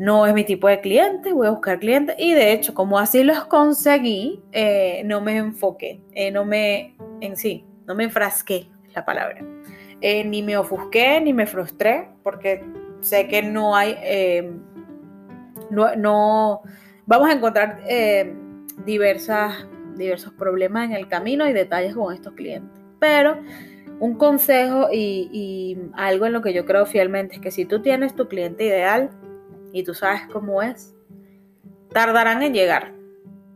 no 0.00 0.24
es 0.24 0.32
mi 0.32 0.44
tipo 0.44 0.66
de 0.66 0.80
cliente, 0.80 1.34
voy 1.34 1.46
a 1.46 1.50
buscar 1.50 1.78
clientes 1.78 2.16
y 2.18 2.32
de 2.32 2.52
hecho 2.52 2.72
como 2.72 2.98
así 2.98 3.22
los 3.22 3.44
conseguí, 3.44 4.42
eh, 4.50 5.02
no 5.04 5.20
me 5.20 5.36
enfoqué, 5.36 6.00
eh, 6.12 6.30
no 6.30 6.46
me, 6.46 6.96
en 7.20 7.36
sí, 7.36 7.66
no 7.84 7.94
me 7.94 8.04
enfrasqué, 8.04 8.66
la 8.94 9.04
palabra, 9.04 9.44
eh, 10.00 10.24
ni 10.24 10.42
me 10.42 10.56
ofusqué, 10.56 11.20
ni 11.20 11.34
me 11.34 11.46
frustré, 11.46 12.08
porque 12.22 12.64
sé 13.02 13.28
que 13.28 13.42
no 13.42 13.76
hay, 13.76 13.94
no, 15.68 16.62
vamos 17.04 17.28
a 17.28 17.32
encontrar 17.34 17.80
diversas, 18.86 19.66
diversos 19.96 20.32
problemas 20.32 20.86
en 20.86 20.92
el 20.92 21.08
camino 21.08 21.46
y 21.46 21.52
detalles 21.52 21.94
con 21.94 22.14
estos 22.14 22.32
clientes. 22.32 22.82
Pero 22.98 23.36
un 23.98 24.14
consejo 24.14 24.88
y, 24.90 25.78
algo 25.92 26.24
en 26.24 26.32
lo 26.32 26.40
que 26.40 26.54
yo 26.54 26.64
creo 26.64 26.86
fielmente 26.86 27.34
es 27.34 27.40
que 27.42 27.50
si 27.50 27.66
tú 27.66 27.82
tienes 27.82 28.16
tu 28.16 28.28
cliente 28.28 28.64
ideal 28.64 29.10
y 29.72 29.82
tú 29.84 29.94
sabes 29.94 30.22
cómo 30.32 30.62
es, 30.62 30.94
tardarán 31.92 32.42
en 32.42 32.54
llegar. 32.54 32.92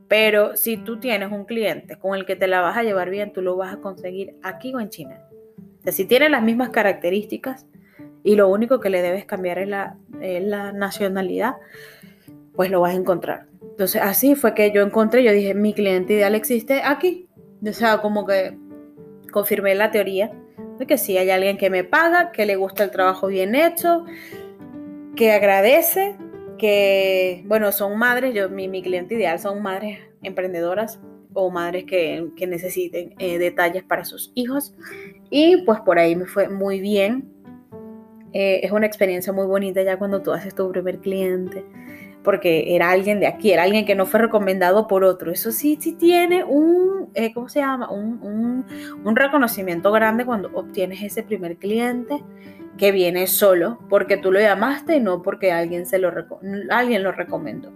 Pero 0.09 0.56
si 0.56 0.76
tú 0.76 1.00
tienes 1.00 1.33
un 1.33 1.44
cliente 1.44 1.97
con 1.97 2.14
el 2.14 2.26
que 2.26 2.37
te 2.37 2.47
la 2.47 2.61
vas 2.61 2.76
a 2.76 2.83
llevar 2.83 3.11
bien, 3.11 3.33
tú 3.33 3.42
lo 3.42 3.56
vas 3.56 3.75
a 3.75 3.80
conseguir 3.80 4.37
aquí 4.42 4.75
o 4.75 4.80
en 4.80 4.90
China. 4.90 5.21
Si 5.87 6.04
tiene 6.04 6.28
las 6.28 6.42
mismas 6.42 6.71
características 6.71 7.66
y 8.23 8.37
lo 8.37 8.49
único 8.49 8.80
que 8.80 8.90
le 8.90 9.02
debes 9.02 9.25
cambiar 9.25 9.59
es 9.59 9.68
la, 9.68 9.97
es 10.21 10.42
la 10.42 10.73
nacionalidad, 10.73 11.54
pues 12.54 12.71
lo 12.71 12.80
vas 12.80 12.94
a 12.94 12.99
encontrar. 12.99 13.47
Entonces 13.61 14.00
así 14.02 14.35
fue 14.35 14.54
que 14.54 14.73
yo 14.73 14.83
encontré, 14.83 15.23
yo 15.25 15.33
dije, 15.33 15.54
mi 15.54 15.75
cliente 15.75 16.14
ideal 16.14 16.35
existe 16.35 16.83
aquí. 16.83 17.28
O 17.66 17.73
sea, 17.73 17.99
como 17.99 18.26
que 18.26 18.56
confirmé 19.33 19.75
la 19.75 19.90
teoría 19.90 20.30
de 20.78 20.87
que 20.87 20.99
sí 20.99 21.16
hay 21.18 21.30
alguien 21.30 21.59
que 21.59 21.71
me 21.71 21.85
paga, 21.85 22.30
que 22.33 22.47
le 22.47 22.56
gusta 22.56 22.85
el 22.85 22.90
trabajo 22.90 23.26
bien 23.26 23.54
hecho, 23.54 24.04
que 25.14 25.33
agradece, 25.33 26.16
que, 26.59 27.42
bueno, 27.47 27.73
son 27.73 27.99
madres, 27.99 28.35
yo, 28.35 28.49
mi, 28.49 28.83
cliente 28.83 29.14
ideal 29.14 29.38
son 29.38 29.62
madres 29.62 29.99
emprendedoras 30.23 31.00
o 31.33 31.50
madres 31.50 31.85
que, 31.85 32.28
que 32.37 32.47
necesiten 32.47 33.14
eh, 33.18 33.38
detalles 33.38 33.83
para 33.83 34.04
sus 34.04 34.33
hijos. 34.35 34.75
Y 35.30 35.64
pues 35.64 35.80
por 35.80 35.99
ahí 35.99 36.16
me 36.16 36.26
fue 36.26 36.49
muy 36.49 36.80
bien. 36.80 37.30
Eh, 38.33 38.61
es 38.64 38.73
una 38.73 38.87
experiencia 38.87 39.33
muy 39.33 39.47
bonita 39.47 39.83
ya 39.83 39.97
cuando 39.97 40.23
tú 40.23 40.33
haces 40.33 40.54
tu 40.54 40.71
primer 40.71 40.99
cliente 40.99 41.64
porque 42.25 42.75
era 42.75 42.90
alguien 42.90 43.21
de 43.21 43.28
aquí, 43.28 43.52
era 43.52 43.62
alguien 43.62 43.85
que 43.85 43.94
no 43.94 44.06
fue 44.06 44.18
recomendado 44.18 44.88
por 44.88 45.04
otro. 45.04 45.30
Eso 45.30 45.52
sí, 45.52 45.76
sí 45.80 45.92
tiene 45.92 46.42
un, 46.42 47.11
eh, 47.14 47.33
¿cómo 47.33 47.49
se 47.49 47.61
llama? 47.61 47.90
Un, 47.90 48.64
reconocimiento 49.14 49.92
grande 49.92 50.25
cuando 50.25 50.50
obtienes 50.54 51.02
ese 51.02 51.23
primer 51.23 51.56
cliente 51.59 52.21
que 52.78 52.92
viene 52.92 53.26
solo 53.26 53.78
porque 53.88 54.16
tú 54.16 54.32
lo 54.32 54.40
llamaste 54.40 54.96
y 54.96 55.00
no 55.00 55.22
porque 55.22 55.52
alguien, 55.52 55.86
se 55.86 55.98
lo, 55.98 56.12
alguien 56.70 57.02
lo 57.02 57.12
recomendó. 57.12 57.72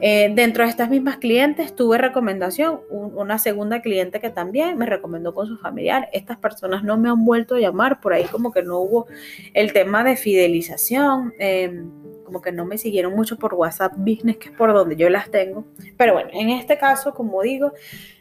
Eh, 0.00 0.30
dentro 0.34 0.62
de 0.64 0.70
estas 0.70 0.88
mismas 0.90 1.16
clientes 1.16 1.74
tuve 1.74 1.98
recomendación, 1.98 2.80
una 2.90 3.38
segunda 3.38 3.82
cliente 3.82 4.20
que 4.20 4.30
también 4.30 4.78
me 4.78 4.86
recomendó 4.86 5.34
con 5.34 5.46
su 5.46 5.58
familiar. 5.58 6.08
Estas 6.12 6.38
personas 6.38 6.84
no 6.84 6.96
me 6.96 7.08
han 7.08 7.24
vuelto 7.24 7.56
a 7.56 7.60
llamar, 7.60 8.00
por 8.00 8.12
ahí 8.12 8.24
como 8.24 8.52
que 8.52 8.62
no 8.62 8.78
hubo 8.78 9.06
el 9.54 9.72
tema 9.72 10.04
de 10.04 10.16
fidelización. 10.16 11.34
Em, 11.38 11.90
como 12.28 12.42
que 12.42 12.52
no 12.52 12.66
me 12.66 12.76
siguieron 12.76 13.14
mucho 13.14 13.38
por 13.38 13.54
WhatsApp 13.54 13.94
Business, 13.96 14.36
que 14.36 14.50
es 14.50 14.54
por 14.54 14.70
donde 14.74 14.96
yo 14.96 15.08
las 15.08 15.30
tengo. 15.30 15.64
Pero 15.96 16.12
bueno, 16.12 16.28
en 16.34 16.50
este 16.50 16.76
caso, 16.76 17.14
como 17.14 17.40
digo, 17.40 17.72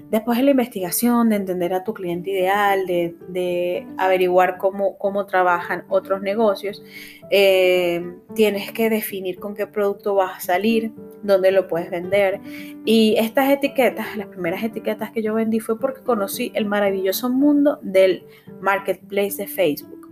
después 0.09 0.37
de 0.37 0.45
la 0.45 0.51
investigación, 0.51 1.27
de 1.27 1.35
entender 1.35 1.73
a 1.73 1.83
tu 1.83 1.93
cliente 1.93 2.29
ideal, 2.29 2.85
de, 2.87 3.85
averiguar 3.97 4.57
cómo, 4.57 4.97
cómo 4.97 5.25
trabajan 5.25 5.83
otros 5.89 6.21
negocios, 6.21 6.81
eh, 7.29 8.15
tienes 8.33 8.71
que 8.71 8.89
definir 8.89 9.39
con 9.39 9.55
qué 9.55 9.67
producto 9.67 10.15
vas 10.15 10.37
a 10.37 10.39
salir, 10.39 10.93
dónde 11.21 11.51
lo 11.51 11.67
puedes 11.67 11.89
vender. 11.91 12.39
Y 12.85 13.17
estas 13.17 13.49
etiquetas, 13.49 14.15
las 14.15 14.27
primeras 14.27 14.63
etiquetas 14.63 15.11
que 15.11 15.21
yo 15.21 15.33
vendí 15.33 15.59
fue 15.59 15.77
porque 15.77 16.01
conocí 16.01 16.53
el 16.55 16.63
maravilloso 16.63 17.29
mundo 17.29 17.77
del 17.81 18.23
marketplace 18.61 19.35
de 19.35 19.47
Facebook. 19.47 20.07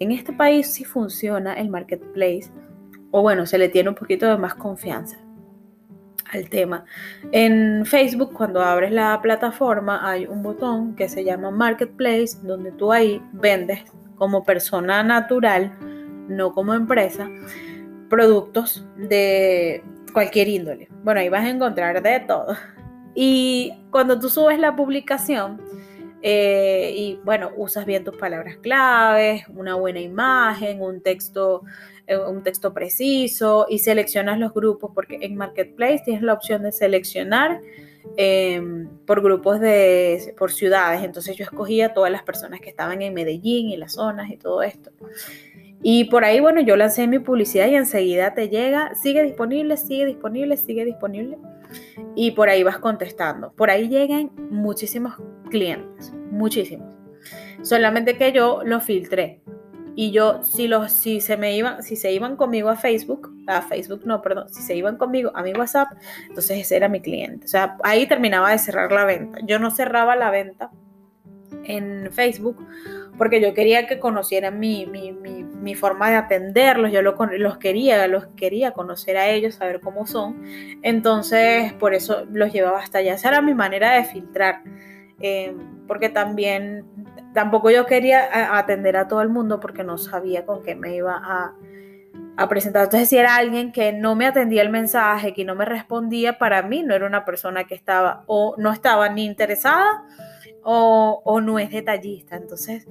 En 0.00 0.10
este 0.10 0.32
país 0.32 0.66
sí 0.66 0.82
funciona 0.82 1.54
el 1.54 1.70
marketplace 1.70 2.50
o 3.10 3.22
bueno, 3.22 3.46
se 3.46 3.58
le 3.58 3.68
tiene 3.68 3.88
un 3.88 3.94
poquito 3.94 4.26
de 4.26 4.36
más 4.36 4.54
confianza 4.54 5.18
al 6.32 6.48
tema. 6.48 6.84
En 7.32 7.84
Facebook, 7.86 8.32
cuando 8.32 8.60
abres 8.60 8.92
la 8.92 9.20
plataforma, 9.22 10.08
hay 10.08 10.26
un 10.26 10.42
botón 10.42 10.94
que 10.96 11.08
se 11.08 11.24
llama 11.24 11.50
Marketplace, 11.50 12.38
donde 12.42 12.72
tú 12.72 12.92
ahí 12.92 13.22
vendes 13.32 13.80
como 14.16 14.44
persona 14.44 15.02
natural, 15.02 15.72
no 16.28 16.52
como 16.52 16.74
empresa, 16.74 17.28
productos 18.08 18.84
de 18.96 19.84
cualquier 20.12 20.48
índole. 20.48 20.88
Bueno, 21.04 21.20
ahí 21.20 21.28
vas 21.28 21.44
a 21.44 21.50
encontrar 21.50 22.02
de 22.02 22.20
todo. 22.20 22.56
Y 23.14 23.72
cuando 23.90 24.18
tú 24.18 24.28
subes 24.28 24.58
la 24.58 24.74
publicación, 24.74 25.60
eh, 26.22 26.92
y 26.96 27.20
bueno, 27.24 27.50
usas 27.56 27.86
bien 27.86 28.02
tus 28.02 28.16
palabras 28.16 28.56
claves, 28.56 29.44
una 29.48 29.74
buena 29.74 30.00
imagen, 30.00 30.82
un 30.82 31.00
texto 31.00 31.62
un 32.28 32.42
texto 32.42 32.72
preciso 32.72 33.66
y 33.68 33.80
seleccionas 33.80 34.38
los 34.38 34.52
grupos, 34.52 34.92
porque 34.94 35.18
en 35.22 35.36
Marketplace 35.36 36.02
tienes 36.04 36.22
la 36.22 36.34
opción 36.34 36.62
de 36.62 36.72
seleccionar 36.72 37.60
em, 38.16 38.88
por 39.06 39.22
grupos 39.22 39.60
de, 39.60 40.34
por 40.38 40.52
ciudades. 40.52 41.02
Entonces 41.02 41.36
yo 41.36 41.44
escogía 41.44 41.94
todas 41.94 42.12
las 42.12 42.22
personas 42.22 42.60
que 42.60 42.70
estaban 42.70 43.02
en 43.02 43.12
Medellín 43.14 43.70
y 43.70 43.76
las 43.76 43.94
zonas 43.94 44.30
y 44.30 44.36
todo 44.36 44.62
esto. 44.62 44.90
Y 45.82 46.04
por 46.04 46.24
ahí, 46.24 46.40
bueno, 46.40 46.60
yo 46.60 46.76
lancé 46.76 47.06
mi 47.06 47.18
publicidad 47.18 47.68
y 47.68 47.74
enseguida 47.74 48.34
te 48.34 48.48
llega, 48.48 48.94
sigue 48.94 49.22
disponible, 49.22 49.76
sigue 49.76 50.06
disponible, 50.06 50.56
sigue 50.56 50.84
disponible. 50.84 51.38
Y 52.14 52.30
por 52.32 52.48
ahí 52.48 52.62
vas 52.62 52.78
contestando. 52.78 53.52
Por 53.52 53.70
ahí 53.70 53.88
llegan 53.88 54.30
muchísimos 54.50 55.14
clientes, 55.50 56.12
muchísimos. 56.30 56.94
Solamente 57.62 58.16
que 58.16 58.32
yo 58.32 58.62
lo 58.64 58.80
filtré 58.80 59.40
y 59.98 60.12
yo 60.12 60.44
si 60.44 60.68
los 60.68 60.92
si 60.92 61.20
se 61.20 61.36
me 61.38 61.56
iban 61.56 61.82
si 61.82 61.96
se 61.96 62.12
iban 62.12 62.36
conmigo 62.36 62.68
a 62.68 62.76
Facebook 62.76 63.34
a 63.46 63.62
Facebook 63.62 64.02
no 64.04 64.20
perdón 64.20 64.48
si 64.50 64.62
se 64.62 64.76
iban 64.76 64.98
conmigo 64.98 65.32
a 65.34 65.42
mi 65.42 65.52
WhatsApp 65.54 65.88
entonces 66.28 66.58
ese 66.58 66.76
era 66.76 66.88
mi 66.88 67.00
cliente. 67.00 67.46
O 67.46 67.48
sea 67.48 67.76
ahí 67.82 68.06
terminaba 68.06 68.50
de 68.50 68.58
cerrar 68.58 68.92
la 68.92 69.04
venta. 69.04 69.38
Yo 69.44 69.58
no 69.58 69.70
cerraba 69.70 70.14
la 70.14 70.30
venta 70.30 70.70
en 71.64 72.12
Facebook 72.12 72.64
porque 73.18 73.40
yo 73.40 73.54
quería 73.54 73.86
que 73.86 73.98
conocieran 73.98 74.58
mi, 74.58 74.84
mi, 74.86 75.12
mi, 75.12 75.74
forma 75.74 76.10
de 76.10 76.16
atenderlos, 76.16 76.92
yo 76.92 77.02
lo, 77.02 77.16
los 77.38 77.56
quería, 77.58 78.06
los 78.08 78.26
quería 78.36 78.72
conocer 78.72 79.16
a 79.16 79.28
ellos, 79.28 79.54
saber 79.54 79.80
cómo 79.80 80.06
son, 80.06 80.42
entonces 80.82 81.72
por 81.74 81.94
eso 81.94 82.26
los 82.30 82.52
llevaba 82.52 82.80
hasta 82.80 82.98
allá, 82.98 83.14
esa 83.14 83.28
era 83.28 83.40
mi 83.40 83.54
manera 83.54 83.92
de 83.92 84.04
filtrar, 84.04 84.62
eh, 85.20 85.54
porque 85.88 86.08
también 86.08 86.84
tampoco 87.36 87.70
yo 87.70 87.84
quería 87.84 88.56
atender 88.56 88.96
a 88.96 89.08
todo 89.08 89.20
el 89.20 89.28
mundo 89.28 89.60
porque 89.60 89.84
no 89.84 89.98
sabía 89.98 90.46
con 90.46 90.62
qué 90.62 90.74
me 90.74 90.96
iba 90.96 91.20
a, 91.22 92.48
presentar. 92.48 92.84
Entonces, 92.84 93.10
si 93.10 93.18
era 93.18 93.36
alguien 93.36 93.72
que 93.72 93.92
no 93.92 94.14
me 94.14 94.26
atendía 94.26 94.62
el 94.62 94.70
mensaje, 94.70 95.34
que 95.34 95.44
no 95.44 95.54
me 95.54 95.66
respondía, 95.66 96.38
para 96.38 96.62
mí 96.62 96.82
no 96.82 96.94
era 96.94 97.06
una 97.06 97.26
persona 97.26 97.64
que 97.64 97.74
estaba 97.74 98.24
o 98.26 98.54
no 98.56 98.72
estaba 98.72 99.10
ni 99.10 99.26
interesada 99.26 100.04
o, 100.62 101.20
o 101.24 101.40
no 101.42 101.58
es 101.58 101.70
detallista. 101.70 102.36
Entonces, 102.36 102.86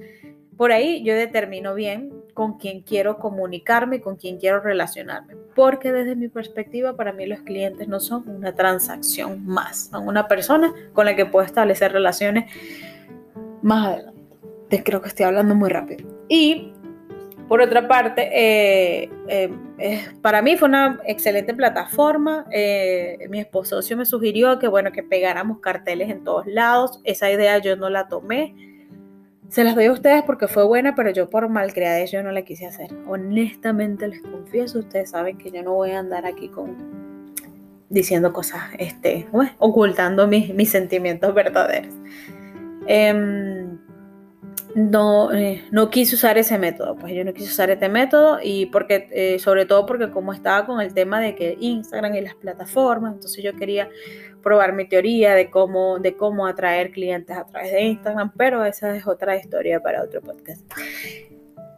por 0.56 0.70
ahí 0.70 1.02
yo 1.02 1.14
determino 1.14 1.74
bien 1.74 2.12
con 2.32 2.56
quién 2.56 2.82
quiero 2.82 3.18
comunicarme, 3.18 4.00
con 4.00 4.14
quién 4.14 4.38
quiero 4.38 4.60
relacionarme. 4.60 5.34
Porque 5.56 5.92
desde 5.92 6.14
mi 6.14 6.28
perspectiva, 6.28 6.94
para 6.94 7.12
mí 7.12 7.26
los 7.26 7.40
clientes 7.40 7.88
no 7.88 7.98
son 7.98 8.28
una 8.28 8.54
transacción 8.54 9.44
más, 9.44 9.88
son 9.90 10.06
una 10.06 10.28
persona 10.28 10.72
con 10.92 11.06
la 11.06 11.16
que 11.16 11.26
puedo 11.26 11.44
establecer 11.44 11.92
relaciones 11.92 12.52
más 13.62 13.86
adelante 13.86 14.15
creo 14.84 15.00
que 15.00 15.08
estoy 15.08 15.26
hablando 15.26 15.54
muy 15.54 15.70
rápido. 15.70 16.08
Y 16.28 16.72
por 17.48 17.60
otra 17.60 17.86
parte, 17.86 18.28
eh, 18.32 19.10
eh, 19.28 20.08
para 20.20 20.42
mí 20.42 20.56
fue 20.56 20.68
una 20.68 21.00
excelente 21.06 21.54
plataforma. 21.54 22.46
Eh, 22.50 23.26
mi 23.30 23.38
esposo 23.38 23.80
me 23.96 24.04
sugirió 24.04 24.58
que, 24.58 24.66
bueno, 24.66 24.90
que 24.90 25.04
pegáramos 25.04 25.60
carteles 25.60 26.10
en 26.10 26.24
todos 26.24 26.46
lados. 26.46 27.00
Esa 27.04 27.30
idea 27.30 27.58
yo 27.58 27.76
no 27.76 27.88
la 27.88 28.08
tomé. 28.08 28.54
Se 29.48 29.62
las 29.62 29.76
doy 29.76 29.84
a 29.84 29.92
ustedes 29.92 30.24
porque 30.24 30.48
fue 30.48 30.64
buena, 30.64 30.96
pero 30.96 31.10
yo 31.10 31.30
por 31.30 31.48
malcriadez 31.48 32.10
yo 32.10 32.20
no 32.24 32.32
la 32.32 32.42
quise 32.42 32.66
hacer. 32.66 32.90
Honestamente 33.06 34.08
les 34.08 34.20
confieso, 34.22 34.80
ustedes 34.80 35.10
saben 35.10 35.38
que 35.38 35.52
yo 35.52 35.62
no 35.62 35.74
voy 35.74 35.92
a 35.92 36.00
andar 36.00 36.26
aquí 36.26 36.48
con 36.48 36.96
diciendo 37.88 38.32
cosas, 38.32 38.62
este, 38.78 39.28
ocultando 39.58 40.26
mis, 40.26 40.52
mis 40.52 40.70
sentimientos 40.70 41.32
verdaderos. 41.32 41.94
Em, 42.88 43.78
no, 44.76 45.32
eh, 45.32 45.64
no 45.70 45.88
quise 45.88 46.14
usar 46.16 46.36
ese 46.36 46.58
método, 46.58 46.96
pues 46.96 47.14
yo 47.14 47.24
no 47.24 47.32
quise 47.32 47.48
usar 47.48 47.70
este 47.70 47.88
método 47.88 48.38
y 48.42 48.66
porque, 48.66 49.08
eh, 49.10 49.38
sobre 49.38 49.64
todo 49.64 49.86
porque 49.86 50.10
como 50.10 50.34
estaba 50.34 50.66
con 50.66 50.82
el 50.82 50.92
tema 50.92 51.18
de 51.18 51.34
que 51.34 51.56
Instagram 51.58 52.14
y 52.14 52.20
las 52.20 52.34
plataformas, 52.34 53.14
entonces 53.14 53.42
yo 53.42 53.54
quería 53.54 53.88
probar 54.42 54.74
mi 54.74 54.86
teoría 54.86 55.34
de 55.34 55.48
cómo, 55.48 55.98
de 55.98 56.14
cómo 56.14 56.46
atraer 56.46 56.90
clientes 56.90 57.34
a 57.34 57.46
través 57.46 57.72
de 57.72 57.84
Instagram, 57.84 58.32
pero 58.36 58.66
esa 58.66 58.94
es 58.94 59.06
otra 59.06 59.34
historia 59.38 59.80
para 59.80 60.02
otro 60.02 60.20
podcast. 60.20 60.70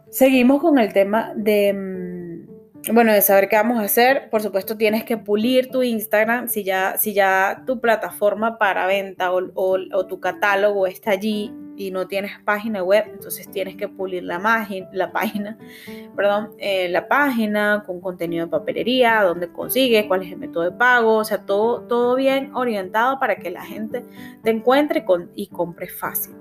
Seguimos 0.09 0.59
con 0.59 0.77
el 0.77 0.91
tema 0.91 1.31
de, 1.37 1.71
mm, 1.73 2.93
bueno, 2.93 3.13
de 3.13 3.21
saber 3.21 3.47
qué 3.47 3.55
vamos 3.55 3.79
a 3.79 3.83
hacer. 3.83 4.29
Por 4.29 4.41
supuesto, 4.41 4.75
tienes 4.75 5.05
que 5.05 5.15
pulir 5.15 5.69
tu 5.69 5.83
Instagram. 5.83 6.49
Si 6.49 6.65
ya, 6.65 6.97
si 6.97 7.13
ya 7.13 7.63
tu 7.65 7.79
plataforma 7.79 8.57
para 8.57 8.87
venta 8.87 9.31
o, 9.31 9.41
o 9.53 10.05
tu 10.05 10.19
catálogo 10.19 10.85
está 10.85 11.11
allí, 11.11 11.53
y 11.79 11.91
no 11.91 12.07
tienes 12.07 12.33
página 12.43 12.83
web, 12.83 13.05
entonces 13.07 13.49
tienes 13.49 13.77
que 13.77 13.87
pulir 13.87 14.23
la, 14.23 14.67
la 14.91 15.11
página, 15.13 15.57
perdón, 16.15 16.49
eh, 16.57 16.89
la 16.89 17.07
página 17.07 17.83
con 17.85 18.01
contenido 18.01 18.45
de 18.45 18.51
papelería, 18.51 19.23
dónde 19.23 19.49
consigues, 19.49 20.05
cuál 20.05 20.23
es 20.23 20.31
el 20.33 20.39
método 20.39 20.65
de 20.65 20.71
pago, 20.73 21.15
o 21.15 21.23
sea, 21.23 21.45
todo, 21.45 21.83
todo 21.83 22.15
bien 22.15 22.53
orientado 22.53 23.17
para 23.17 23.37
que 23.37 23.49
la 23.49 23.63
gente 23.63 24.03
te 24.43 24.49
encuentre 24.49 25.05
con, 25.05 25.31
y 25.35 25.47
compre 25.47 25.87
fácil. 25.87 26.35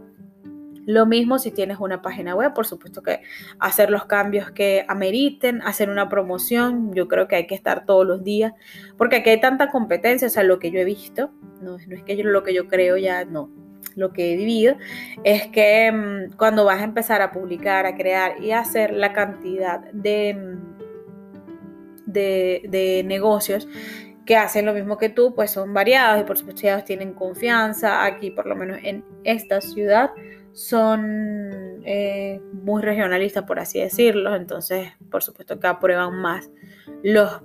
Lo 0.86 1.06
mismo 1.06 1.38
si 1.38 1.52
tienes 1.52 1.78
una 1.78 2.02
página 2.02 2.34
web, 2.34 2.52
por 2.52 2.66
supuesto 2.66 3.00
que 3.02 3.20
hacer 3.60 3.90
los 3.90 4.06
cambios 4.06 4.50
que 4.50 4.84
ameriten, 4.88 5.62
hacer 5.62 5.88
una 5.88 6.08
promoción, 6.08 6.92
yo 6.94 7.06
creo 7.06 7.28
que 7.28 7.36
hay 7.36 7.46
que 7.46 7.54
estar 7.54 7.86
todos 7.86 8.04
los 8.04 8.24
días, 8.24 8.54
porque 8.96 9.16
aquí 9.16 9.30
hay 9.30 9.40
tanta 9.40 9.70
competencia, 9.70 10.26
o 10.26 10.30
sea, 10.30 10.42
lo 10.42 10.58
que 10.58 10.72
yo 10.72 10.80
he 10.80 10.84
visto, 10.84 11.30
no, 11.62 11.76
no 11.86 11.94
es 11.94 12.02
que 12.02 12.16
yo 12.16 12.24
lo 12.24 12.42
que 12.42 12.54
yo 12.54 12.66
creo 12.66 12.96
ya, 12.96 13.24
no, 13.24 13.50
lo 13.98 14.12
que 14.12 14.32
he 14.32 14.36
vivido, 14.36 14.76
es 15.24 15.46
que 15.48 15.90
mm, 15.92 16.36
cuando 16.36 16.64
vas 16.64 16.80
a 16.80 16.84
empezar 16.84 17.20
a 17.22 17.32
publicar, 17.32 17.86
a 17.86 17.96
crear 17.96 18.42
y 18.42 18.52
a 18.52 18.60
hacer 18.60 18.92
la 18.92 19.12
cantidad 19.12 19.80
de, 19.92 20.34
mm, 20.34 20.78
de, 22.06 22.62
de 22.68 23.02
negocios 23.04 23.68
que 24.28 24.36
hacen 24.36 24.66
lo 24.66 24.74
mismo 24.74 24.98
que 24.98 25.08
tú, 25.08 25.34
pues 25.34 25.50
son 25.50 25.72
variados 25.72 26.20
y 26.20 26.24
por 26.24 26.36
supuesto 26.36 26.66
ellos 26.66 26.84
tienen 26.84 27.14
confianza. 27.14 28.04
Aquí, 28.04 28.30
por 28.30 28.46
lo 28.46 28.54
menos 28.56 28.78
en 28.82 29.02
esta 29.24 29.62
ciudad, 29.62 30.10
son 30.52 31.80
eh, 31.86 32.38
muy 32.52 32.82
regionalistas, 32.82 33.44
por 33.44 33.58
así 33.58 33.80
decirlo. 33.80 34.36
Entonces, 34.36 34.88
por 35.10 35.22
supuesto 35.22 35.58
que 35.58 35.66
aprueban 35.66 36.14
más 36.16 36.50
los, 37.02 37.40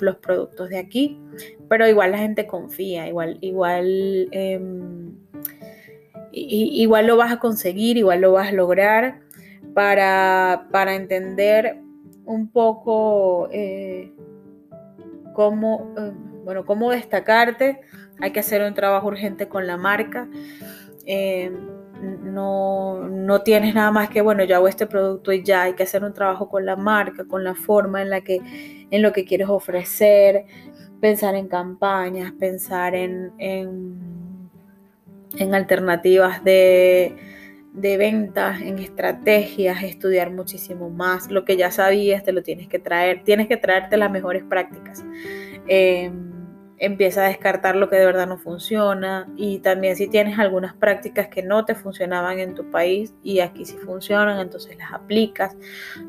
los 0.00 0.16
productos 0.16 0.70
de 0.70 0.78
aquí. 0.78 1.20
Pero 1.68 1.86
igual 1.86 2.12
la 2.12 2.18
gente 2.18 2.46
confía, 2.46 3.08
igual, 3.08 3.36
igual, 3.42 4.28
em, 4.30 5.12
igual 6.32 7.06
lo 7.06 7.16
vas 7.16 7.32
a 7.32 7.38
conseguir, 7.38 7.96
igual 7.96 8.20
lo 8.20 8.32
vas 8.32 8.48
a 8.48 8.52
lograr 8.52 9.20
para, 9.74 10.68
para 10.70 10.94
entender 10.94 11.78
un 12.24 12.48
poco 12.48 13.48
eh, 13.52 14.12
cómo, 15.34 15.94
eh, 15.98 16.12
bueno, 16.44 16.64
cómo 16.64 16.90
destacarte. 16.90 17.80
Hay 18.20 18.30
que 18.32 18.40
hacer 18.40 18.62
un 18.62 18.74
trabajo 18.74 19.08
urgente 19.08 19.48
con 19.48 19.66
la 19.66 19.76
marca. 19.76 20.28
Eh, 21.06 21.50
no, 22.22 23.08
no, 23.08 23.42
tienes 23.42 23.74
nada 23.74 23.92
más 23.92 24.10
que, 24.10 24.22
bueno, 24.22 24.44
yo 24.44 24.56
hago 24.56 24.68
este 24.68 24.86
producto 24.86 25.32
y 25.32 25.42
ya, 25.44 25.62
hay 25.62 25.74
que 25.74 25.84
hacer 25.84 26.02
un 26.02 26.12
trabajo 26.12 26.48
con 26.48 26.66
la 26.66 26.76
marca, 26.76 27.24
con 27.26 27.44
la 27.44 27.54
forma 27.54 28.02
en 28.02 28.10
la 28.10 28.22
que, 28.22 28.40
en 28.90 29.02
lo 29.02 29.12
que 29.12 29.24
quieres 29.24 29.48
ofrecer, 29.48 30.46
pensar 31.00 31.34
en 31.36 31.48
campañas, 31.48 32.32
pensar 32.32 32.94
en, 32.94 33.32
en, 33.38 34.31
en 35.38 35.54
alternativas 35.54 36.42
de, 36.44 37.16
de 37.72 37.96
ventas, 37.96 38.60
en 38.60 38.78
estrategias, 38.78 39.82
estudiar 39.82 40.30
muchísimo 40.30 40.90
más. 40.90 41.30
Lo 41.30 41.44
que 41.44 41.56
ya 41.56 41.70
sabías 41.70 42.22
te 42.22 42.32
lo 42.32 42.42
tienes 42.42 42.68
que 42.68 42.78
traer, 42.78 43.24
tienes 43.24 43.48
que 43.48 43.56
traerte 43.56 43.96
las 43.96 44.10
mejores 44.10 44.42
prácticas. 44.44 45.04
Em, 45.66 46.32
empieza 46.78 47.24
a 47.24 47.28
descartar 47.28 47.76
lo 47.76 47.88
que 47.88 47.96
de 47.96 48.04
verdad 48.04 48.26
no 48.26 48.38
funciona 48.38 49.32
y 49.36 49.60
también 49.60 49.94
si 49.94 50.08
tienes 50.08 50.38
algunas 50.40 50.74
prácticas 50.74 51.28
que 51.28 51.42
no 51.42 51.64
te 51.64 51.76
funcionaban 51.76 52.40
en 52.40 52.54
tu 52.54 52.70
país 52.70 53.14
y 53.22 53.38
aquí 53.38 53.64
sí 53.64 53.76
funcionan, 53.76 54.40
entonces 54.40 54.76
las 54.76 54.92
aplicas. 54.92 55.56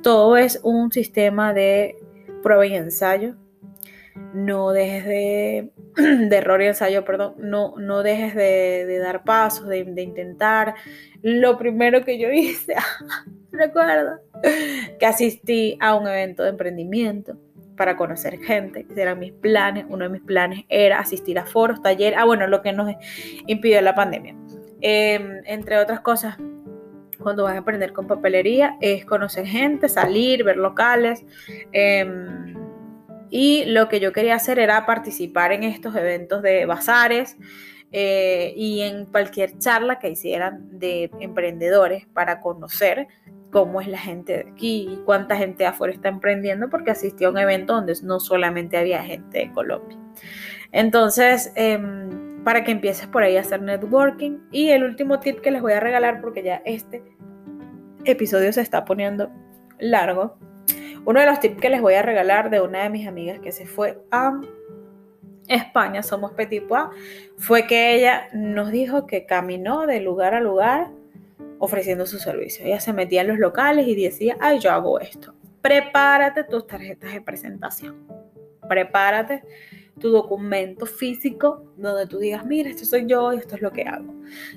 Todo 0.01 0.36
es 0.36 0.60
un 0.63 0.92
sistema 0.92 1.53
de 1.53 1.96
prueba 2.42 2.65
y 2.65 2.74
ensayo 2.74 3.36
no 4.34 4.72
dejes 4.72 5.05
de, 5.05 5.72
de 5.96 6.36
error 6.36 6.62
y 6.62 6.67
ensayo, 6.67 7.05
perdón, 7.05 7.36
no, 7.38 7.75
no 7.77 8.03
dejes 8.03 8.36
de, 8.36 9.00
dar 9.00 9.24
pasos, 9.24 9.67
de, 9.67 9.79
intentar. 9.79 10.75
Lo 11.22 11.58
primero 11.58 12.03
que 12.03 12.17
yo 12.17 12.32
hice, 12.34 12.75
recuerdo, 13.51 14.20
que 15.00 15.05
asistí 15.05 15.77
a 15.79 15.96
un 15.96 16.08
evento 16.08 16.43
de 16.43 16.50
emprendimiento 16.50 17.38
para 17.75 17.98
conocer 17.98 18.39
gente, 18.39 18.86
eran 18.96 19.20
mis 19.20 19.34
planes. 19.34 19.86
Uno 19.89 20.05
de 20.05 20.10
mis 20.10 20.22
planes 20.22 20.65
era 20.70 21.00
asistir 21.00 21.39
a 21.39 21.46
foros, 21.46 21.82
talleres, 21.82 22.20
ah, 22.20 22.25
bueno, 22.25 22.48
lo 22.48 22.62
que 22.62 22.72
nos 22.72 22.93
impidió 23.48 23.82
la 23.82 23.96
pandemia. 23.96 24.36
Em, 24.82 25.41
entre 25.46 25.77
otras 25.77 26.01
cosas, 26.01 26.38
cuando 27.20 27.43
vas 27.43 27.55
a 27.55 27.60
aprender 27.60 27.93
con 27.93 28.05
papelería, 28.05 28.77
es 28.82 29.05
conocer 29.05 29.46
gente, 29.46 29.89
salir, 29.89 30.43
ver 30.43 30.58
locales. 30.58 31.26
Em, 31.71 32.54
y 33.36 33.65
lo 33.65 33.89
que 33.89 34.00
yo 34.00 34.13
quería 34.13 34.36
hacer 34.36 34.60
era 34.60 34.86
participar 34.86 35.54
en 35.54 35.63
estos 35.63 35.96
eventos 35.96 36.43
de 36.43 36.67
bazares 36.67 37.36
eh, 37.91 38.54
y 38.56 38.82
en 38.82 39.08
cualquier 39.08 39.58
charla 39.58 39.98
que 39.98 40.12
hicieran 40.12 40.78
de 40.78 41.10
emprendedores 41.19 42.06
para 42.13 42.41
conocer 42.41 43.08
cómo 43.50 43.82
es 43.82 43.88
la 43.88 43.98
gente 43.98 44.34
de 44.34 44.52
aquí 44.52 44.88
y 44.88 44.98
cuánta 45.04 45.36
gente 45.36 45.65
afuera 45.65 45.96
está 45.96 46.10
emprendiendo, 46.10 46.69
porque 46.69 46.91
asistí 46.91 47.24
a 47.24 47.32
un 47.32 47.39
evento 47.39 47.74
donde 47.74 47.96
no 48.04 48.19
solamente 48.19 48.78
había 48.78 49.04
gente 49.04 49.39
de 49.39 49.52
Colombia. 49.52 49.98
Entonces, 50.72 51.52
em, 51.56 52.43
para 52.43 52.63
que 52.63 52.72
empieces 52.72 53.08
por 53.08 53.24
ahí 53.24 53.36
a 53.38 53.41
hacer 53.41 53.63
networking. 53.63 54.41
Y 54.52 54.69
el 54.69 54.84
último 54.84 55.19
tip 55.19 55.39
que 55.39 55.50
les 55.50 55.63
voy 55.63 55.74
a 55.74 55.80
regalar, 55.80 56.22
porque 56.22 56.43
ya 56.43 56.62
este 56.65 57.02
episodio 58.06 58.54
se 58.54 58.62
está 58.62 58.86
poniendo 58.86 59.32
largo, 59.80 60.38
uno 61.06 61.20
de 61.20 61.26
los 61.26 61.39
tips 61.39 61.60
que 61.60 61.70
les 61.70 61.82
voy 61.82 61.96
a 61.96 62.02
regalar 62.02 62.50
de 62.50 62.62
una 62.62 62.84
de 62.84 62.89
mis 62.89 63.08
amigas 63.08 63.39
que 63.39 63.52
se 63.52 63.66
fue 63.66 64.00
a 64.12 64.39
España, 65.48 66.04
somos 66.04 66.32
Petit 66.32 66.63
Pois, 66.66 66.86
fue 67.38 67.68
que 67.68 67.96
ella 67.96 68.30
nos 68.34 68.72
dijo 68.72 69.06
que 69.06 69.26
caminó 69.26 69.86
de 69.86 70.00
lugar 70.00 70.34
a 70.34 70.42
lugar 70.42 70.92
ofreciendo 71.60 72.06
su 72.06 72.20
servicio. 72.20 72.66
Ella 72.66 72.80
se 72.80 72.94
metía 72.94 73.22
en 73.22 73.28
los 73.28 73.39
locales 73.39 73.88
y 73.88 73.96
decía, 73.96 74.38
ay, 74.39 74.60
yo 74.60 74.72
hago 74.72 75.00
esto. 75.00 75.34
Prepárate 75.62 76.44
tus 76.44 76.68
tarjetas 76.68 77.13
de 77.13 77.22
presentación. 77.22 78.06
Prepárate 78.68 79.44
tu 79.99 80.10
documento 80.10 80.86
físico 80.86 81.63
donde 81.77 82.08
tú 82.08 82.19
digas, 82.19 82.45
mira, 82.45 82.69
esto 82.69 82.86
soy 82.86 83.06
yo 83.06 83.34
y 83.34 83.38
esto 83.38 83.56
es 83.56 83.62
lo 83.62 83.71
que 83.71 83.84
hago. 83.84 84.13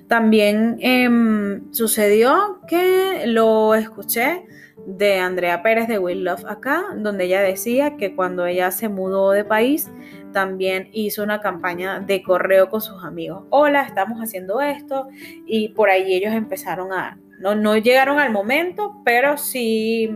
También 0.08 0.76
em, 0.80 1.72
sucedió 1.72 2.60
que 2.68 3.26
lo 3.26 3.74
escuché 3.74 4.46
de 4.86 5.18
Andrea 5.18 5.62
Pérez 5.62 5.88
de 5.88 5.98
Will 5.98 6.24
Love 6.24 6.44
acá, 6.46 6.84
donde 6.96 7.24
ella 7.24 7.40
decía 7.40 7.96
que 7.96 8.14
cuando 8.14 8.46
ella 8.46 8.70
se 8.70 8.88
mudó 8.88 9.32
de 9.32 9.44
país, 9.44 9.90
también 10.32 10.88
hizo 10.92 11.22
una 11.22 11.40
campaña 11.40 12.00
de 12.00 12.22
correo 12.22 12.68
con 12.68 12.80
sus 12.80 13.02
amigos. 13.02 13.44
Hola, 13.50 13.82
estamos 13.82 14.18
haciendo 14.20 14.60
esto. 14.60 15.08
Y 15.46 15.70
por 15.70 15.90
ahí 15.90 16.14
ellos 16.14 16.32
empezaron 16.34 16.92
a, 16.92 17.18
no, 17.40 17.54
no 17.54 17.76
llegaron 17.76 18.18
al 18.18 18.32
momento, 18.32 19.00
pero 19.04 19.38
sí, 19.38 20.14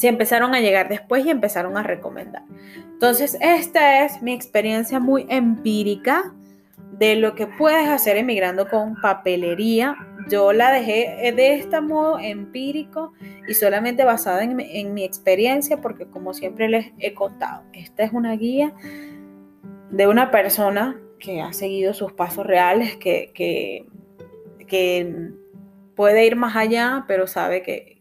sí 0.00 0.06
empezaron 0.06 0.54
a 0.54 0.60
llegar 0.60 0.88
después 0.88 1.26
y 1.26 1.30
empezaron 1.30 1.76
a 1.76 1.82
recomendar. 1.82 2.42
Entonces, 2.86 3.36
esta 3.42 4.02
es 4.02 4.22
mi 4.22 4.32
experiencia 4.32 4.98
muy 4.98 5.26
empírica 5.28 6.32
de 6.92 7.16
lo 7.16 7.34
que 7.34 7.46
puedes 7.46 7.86
hacer 7.86 8.16
emigrando 8.16 8.66
con 8.66 8.98
papelería. 8.98 9.94
Yo 10.30 10.54
la 10.54 10.72
dejé 10.72 11.28
eh, 11.28 11.32
de 11.32 11.56
este 11.56 11.82
modo 11.82 12.18
empírico 12.18 13.12
y 13.46 13.52
solamente 13.52 14.04
basada 14.04 14.42
en, 14.42 14.94
mi 14.94 15.04
experiencia, 15.04 15.82
porque 15.82 16.06
como 16.06 16.32
siempre 16.32 16.70
les 16.70 16.92
he 16.98 17.12
contado, 17.12 17.64
esta 17.74 18.02
es 18.02 18.12
una 18.14 18.34
guía 18.36 18.72
de 19.90 20.06
una 20.06 20.30
persona 20.30 20.98
que 21.18 21.42
ha 21.42 21.52
seguido 21.52 21.92
sus 21.92 22.12
pasos 22.12 22.46
reales, 22.46 22.96
que, 22.96 23.84
puede 25.94 26.24
ir 26.24 26.36
más 26.36 26.56
allá, 26.56 27.04
pero 27.06 27.26
sabe 27.26 27.60
que, 27.62 27.99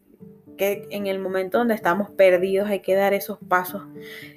que, 0.59 0.87
en 0.91 1.07
el 1.07 1.17
momento 1.17 1.57
donde 1.57 1.73
estamos 1.73 2.11
perdidos 2.11 2.69
hay 2.69 2.81
que 2.81 2.93
dar 2.93 3.15
esos 3.15 3.39
pasos 3.47 3.81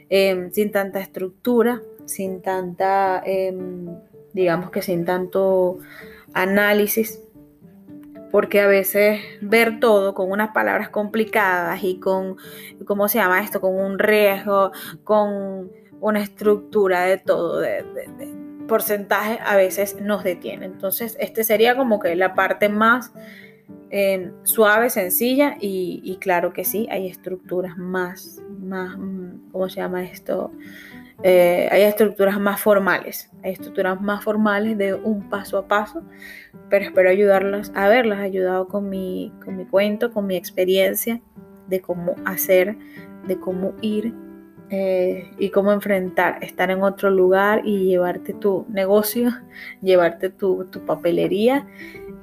em, 0.08 0.50
sin 0.52 0.70
tanta 0.70 1.00
estructura, 1.00 1.82
sin 2.06 2.40
tanta... 2.40 3.22
Em, 3.26 3.88
digamos 4.32 4.70
que 4.70 4.82
sin 4.82 5.04
tanto 5.04 5.78
análisis, 6.32 7.20
porque 8.30 8.60
a 8.60 8.66
veces 8.66 9.20
ver 9.42 9.78
todo 9.78 10.14
con 10.14 10.30
unas 10.30 10.52
palabras 10.52 10.88
complicadas 10.88 11.84
y 11.84 12.00
con, 12.00 12.36
¿cómo 12.86 13.08
se 13.08 13.18
llama 13.18 13.42
esto? 13.42 13.60
Con 13.60 13.76
un 13.76 13.98
riesgo, 13.98 14.72
con 15.04 15.70
una 16.00 16.22
estructura 16.22 17.02
de 17.02 17.18
todo, 17.18 17.60
de, 17.60 17.84
porcentaje, 18.66 19.38
a 19.44 19.56
veces 19.56 20.00
nos 20.00 20.24
detiene. 20.24 20.64
Entonces, 20.64 21.16
este 21.20 21.44
sería 21.44 21.76
como 21.76 22.00
que 22.00 22.16
la 22.16 22.34
parte 22.34 22.70
más 22.70 23.12
suave, 24.44 24.90
sencilla 24.90 25.56
y, 25.60 26.16
claro 26.20 26.52
que 26.52 26.64
sí, 26.64 26.88
hay 26.90 27.08
estructuras 27.08 27.76
más, 27.76 28.42
más, 28.60 28.96
¿cómo 29.52 29.68
se 29.68 29.76
llama 29.76 30.04
esto? 30.04 30.50
Eh, 31.22 31.68
hay 31.70 31.82
estructuras 31.82 32.40
más 32.40 32.60
formales, 32.60 33.30
hay 33.44 33.52
estructuras 33.52 34.00
más 34.00 34.24
formales 34.24 34.76
de 34.76 34.94
un 34.94 35.28
paso 35.28 35.58
a 35.58 35.68
paso, 35.68 36.02
pero 36.68 36.84
espero 36.84 37.10
ayudarlas, 37.10 37.70
haberlas 37.74 38.20
ayudado 38.20 38.66
con 38.66 38.88
mi, 38.88 39.32
con 39.44 39.56
mi 39.56 39.64
cuento, 39.64 40.10
con 40.10 40.26
mi 40.26 40.36
experiencia 40.36 41.20
de 41.68 41.80
cómo 41.80 42.16
hacer, 42.24 42.76
de 43.26 43.38
cómo 43.38 43.74
ir 43.82 44.12
eh, 44.74 45.30
y 45.38 45.50
cómo 45.50 45.70
enfrentar, 45.70 46.42
estar 46.42 46.70
en 46.70 46.82
otro 46.82 47.10
lugar 47.10 47.60
y 47.62 47.84
llevarte 47.84 48.32
tu 48.32 48.64
negocio, 48.70 49.30
llevarte 49.82 50.30
tu, 50.30 50.64
tu 50.64 50.80
papelería 50.86 51.66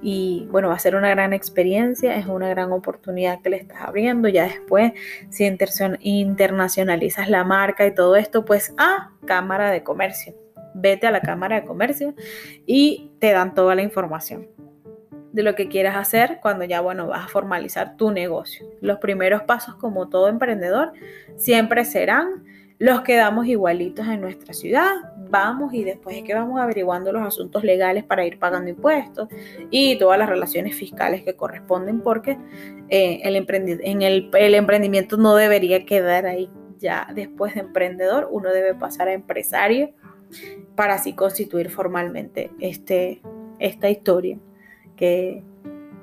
y 0.02 0.48
bueno, 0.50 0.70
va 0.70 0.74
a 0.76 0.80
ser 0.80 0.96
una 0.96 1.10
gran 1.10 1.32
experiencia, 1.32 2.16
es 2.16 2.26
una 2.26 2.50
gran 2.50 2.72
oportunidad 2.72 3.42
que 3.42 3.52
le 3.52 3.58
estás 3.58 3.82
abriendo. 3.82 4.28
Ya 4.30 4.46
después, 4.46 4.94
si 5.30 5.46
internacionalizas 6.02 7.30
la 7.30 7.44
marca 7.44 7.86
y 7.86 7.94
todo 7.94 8.16
esto, 8.16 8.46
pues 8.46 8.74
a 8.78 9.12
Cámara 9.26 9.70
de 9.70 9.84
Comercio. 9.84 10.34
Vete 10.74 11.06
a 11.06 11.12
la 11.12 11.22
Cámara 11.22 11.58
de 11.58 11.68
Comercio 11.68 12.16
y 12.66 13.12
te 13.20 13.32
dan 13.32 13.54
toda 13.54 13.76
la 13.76 13.84
información. 13.84 14.48
De 15.32 15.44
lo 15.44 15.56
que 15.56 15.68
quieras 15.68 15.96
hacer 15.96 16.40
cuando 16.42 16.66
ya, 16.66 16.82
bueno, 16.82 17.08
vas 17.08 17.26
a 17.26 17.28
formalizar 17.28 17.98
tu 17.98 18.12
negocio. 18.12 18.66
Los 18.82 18.98
primeros 18.98 19.44
pasos, 19.44 19.76
como 19.76 20.10
todo 20.10 20.28
emprendedor, 20.28 20.94
siempre 21.36 21.86
serán 21.86 22.44
los 22.80 23.02
que 23.02 23.16
damos 23.16 23.46
igualitos 23.46 24.08
en 24.08 24.22
nuestra 24.22 24.54
ciudad. 24.54 24.90
Vamos 25.30 25.74
y 25.74 25.84
después 25.84 26.18
es 26.18 26.24
que 26.24 26.34
vamos 26.34 26.60
averiguando 26.60 27.12
los 27.12 27.22
asuntos 27.22 27.64
legales 27.64 28.04
para 28.04 28.26
ir 28.26 28.40
pagando 28.40 28.70
impuestos 28.70 29.28
y 29.70 30.00
todas 30.00 30.18
las 30.18 30.30
relaciones 30.30 30.76
fiscales 30.76 31.22
que 31.24 31.36
corresponden 31.36 32.02
porque 32.02 32.38
eh, 32.90 33.20
el, 33.24 33.36
en 33.84 34.02
el 34.02 34.56
emprendimiento 34.56 35.18
no 35.18 35.36
debería 35.36 35.86
quedar 35.86 36.26
ahí. 36.26 36.50
Ya 36.80 37.10
después 37.14 37.54
de 37.56 37.60
emprendedor, 37.60 38.30
uno 38.32 38.52
debe 38.52 38.74
pasar 38.74 39.10
a 39.10 39.14
empresario 39.14 39.92
para 40.76 40.94
así 40.94 41.14
constituir 41.14 41.70
formalmente 41.70 42.52
este, 42.62 43.22
esta 43.60 43.90
historia 43.90 44.40
que, 45.00 45.44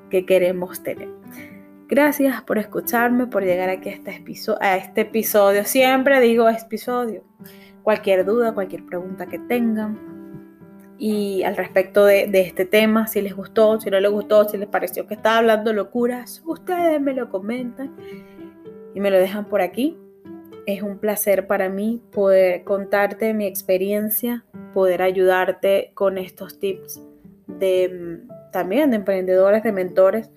queremos 0.09 0.81
tener. 0.81 1.09
Gracias 1.87 2.41
por 2.41 2.57
escucharme, 2.57 3.27
por 3.27 3.43
llegar 3.43 3.69
aquí 3.69 3.89
a 3.89 3.93
este, 3.93 4.11
episodio, 4.15 4.59
a 4.61 4.75
este 4.75 5.01
episodio. 5.01 5.63
Siempre 5.63 6.19
digo 6.19 6.49
episodio. 6.49 7.23
Cualquier 7.83 8.25
duda, 8.25 8.53
cualquier 8.53 8.85
pregunta 8.85 9.27
que 9.27 9.39
tengan. 9.39 10.17
Y 10.97 11.43
al 11.43 11.55
respecto 11.55 12.05
de, 12.05 12.27
de, 12.27 12.41
este 12.41 12.65
tema, 12.65 13.05
si 13.07 13.21
les 13.21 13.35
gustó, 13.35 13.79
si 13.79 13.91
no 13.91 13.99
les 13.99 14.11
gustó, 14.11 14.49
si 14.49 14.57
les 14.57 14.67
pareció 14.67 15.05
que 15.05 15.13
estaba 15.13 15.37
hablando 15.37 15.71
locuras, 15.71 16.41
ustedes 16.45 16.99
me 16.99 17.13
lo 17.13 17.29
comentan 17.29 17.95
y 18.95 18.99
me 18.99 19.11
lo 19.11 19.17
dejan 19.17 19.45
por 19.45 19.61
aquí. 19.61 19.95
Es 20.65 20.81
un 20.81 20.97
placer 20.97 21.45
para 21.45 21.69
mí 21.69 22.01
poder 22.11 22.63
contarte 22.63 23.33
mi 23.35 23.45
experiencia, 23.45 24.43
poder 24.73 25.03
ayudarte 25.03 25.91
con 25.93 26.17
estos 26.17 26.59
tips 26.59 26.99
de 27.45 28.25
también 28.51 28.91
de 28.91 28.97
emprendedores, 28.97 29.63
de 29.63 29.71
mentores 29.71 30.29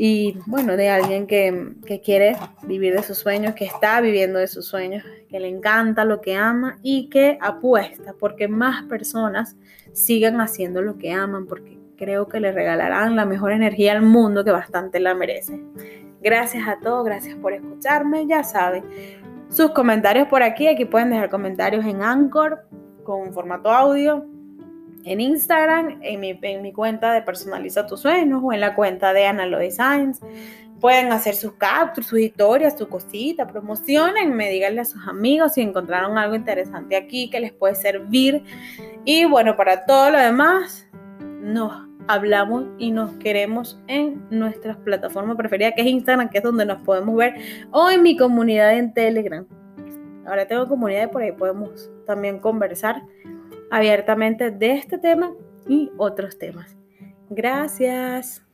y 0.00 0.38
bueno, 0.46 0.76
de 0.76 0.90
alguien 0.90 1.26
que, 1.26 1.74
quiere 2.04 2.36
vivir 2.62 2.94
de 2.94 3.02
sus 3.02 3.18
sueños, 3.18 3.54
que 3.54 3.64
está 3.64 4.00
viviendo 4.00 4.38
de 4.38 4.46
sus 4.46 4.64
sueños, 4.64 5.02
que 5.28 5.40
le 5.40 5.48
encanta 5.48 6.04
lo 6.04 6.20
que 6.20 6.36
ama 6.36 6.78
y 6.82 7.10
que 7.10 7.36
apuesta 7.40 8.14
porque 8.16 8.46
más 8.46 8.84
personas 8.84 9.56
sigan 9.92 10.40
haciendo 10.40 10.82
lo 10.82 10.98
que 10.98 11.10
aman, 11.10 11.46
porque 11.46 11.76
creo 11.96 12.28
que 12.28 12.38
le 12.38 12.52
regalarán 12.52 13.16
la 13.16 13.26
mejor 13.26 13.50
energía 13.50 13.90
al 13.90 14.02
mundo 14.02 14.44
que 14.44 14.52
bastante 14.52 15.00
la 15.00 15.14
merece. 15.14 15.60
Gracias 16.22 16.68
a 16.68 16.78
todos, 16.78 17.04
gracias 17.04 17.34
por 17.34 17.52
escucharme, 17.52 18.24
ya 18.28 18.44
saben. 18.44 18.84
Sus 19.48 19.72
comentarios 19.72 20.28
por 20.28 20.44
aquí, 20.44 20.68
aquí 20.68 20.84
pueden 20.84 21.10
dejar 21.10 21.28
comentarios 21.28 21.84
en 21.84 22.02
Anchor 22.02 22.68
con 23.02 23.32
formato 23.32 23.68
audio 23.72 24.24
en 25.04 25.20
Instagram, 25.20 26.00
en 26.02 26.20
mi, 26.62 26.72
cuenta 26.72 27.12
de 27.12 27.22
Personaliza 27.22 27.86
tus 27.86 28.00
sueños 28.00 28.40
o 28.44 28.52
en 28.52 28.60
la 28.60 28.74
cuenta 28.74 29.12
de 29.12 29.26
Analo 29.26 29.58
Designs. 29.58 30.20
Pueden 30.80 31.12
hacer 31.12 31.34
sus 31.34 31.54
capturas, 31.54 32.08
sus 32.08 32.20
historias, 32.20 32.78
su 32.78 32.88
cosita, 32.88 33.46
promocionenme, 33.46 34.48
díganle 34.48 34.82
a 34.82 34.84
sus 34.84 35.06
amigos 35.08 35.54
si 35.54 35.62
encontraron 35.62 36.16
algo 36.18 36.36
interesante 36.36 36.96
aquí 36.96 37.30
que 37.30 37.40
les 37.40 37.52
puede 37.52 37.74
servir. 37.74 38.42
Y 39.04 39.24
bueno, 39.24 39.56
para 39.56 39.84
todo 39.86 40.10
lo 40.10 40.18
demás, 40.18 40.88
nos 41.40 41.88
hablamos 42.06 42.66
y 42.78 42.90
nos 42.90 43.12
queremos 43.14 43.80
en 43.86 44.24
nuestras 44.30 44.76
plataformas 44.78 45.36
preferidas, 45.36 45.74
que 45.74 45.82
es 45.82 45.88
Instagram, 45.88 46.28
que 46.30 46.38
es 46.38 46.44
donde 46.44 46.64
nos 46.64 46.80
podemos 46.82 47.14
ver, 47.16 47.34
o 47.70 47.90
en 47.90 48.02
mi 48.02 48.16
comunidad 48.16 48.76
en 48.76 48.94
Telegram. 48.94 49.46
Ahora 50.26 50.46
tengo 50.46 50.68
comunidad 50.68 51.04
y 51.04 51.06
por 51.08 51.22
ahí 51.22 51.32
podemos 51.32 51.90
también 52.06 52.38
conversar 52.38 53.02
abiertamente 53.70 54.50
de 54.50 54.72
este 54.72 54.98
tema 54.98 55.32
y 55.66 55.90
otros 55.96 56.38
temas. 56.38 56.76
Gracias. 57.30 58.47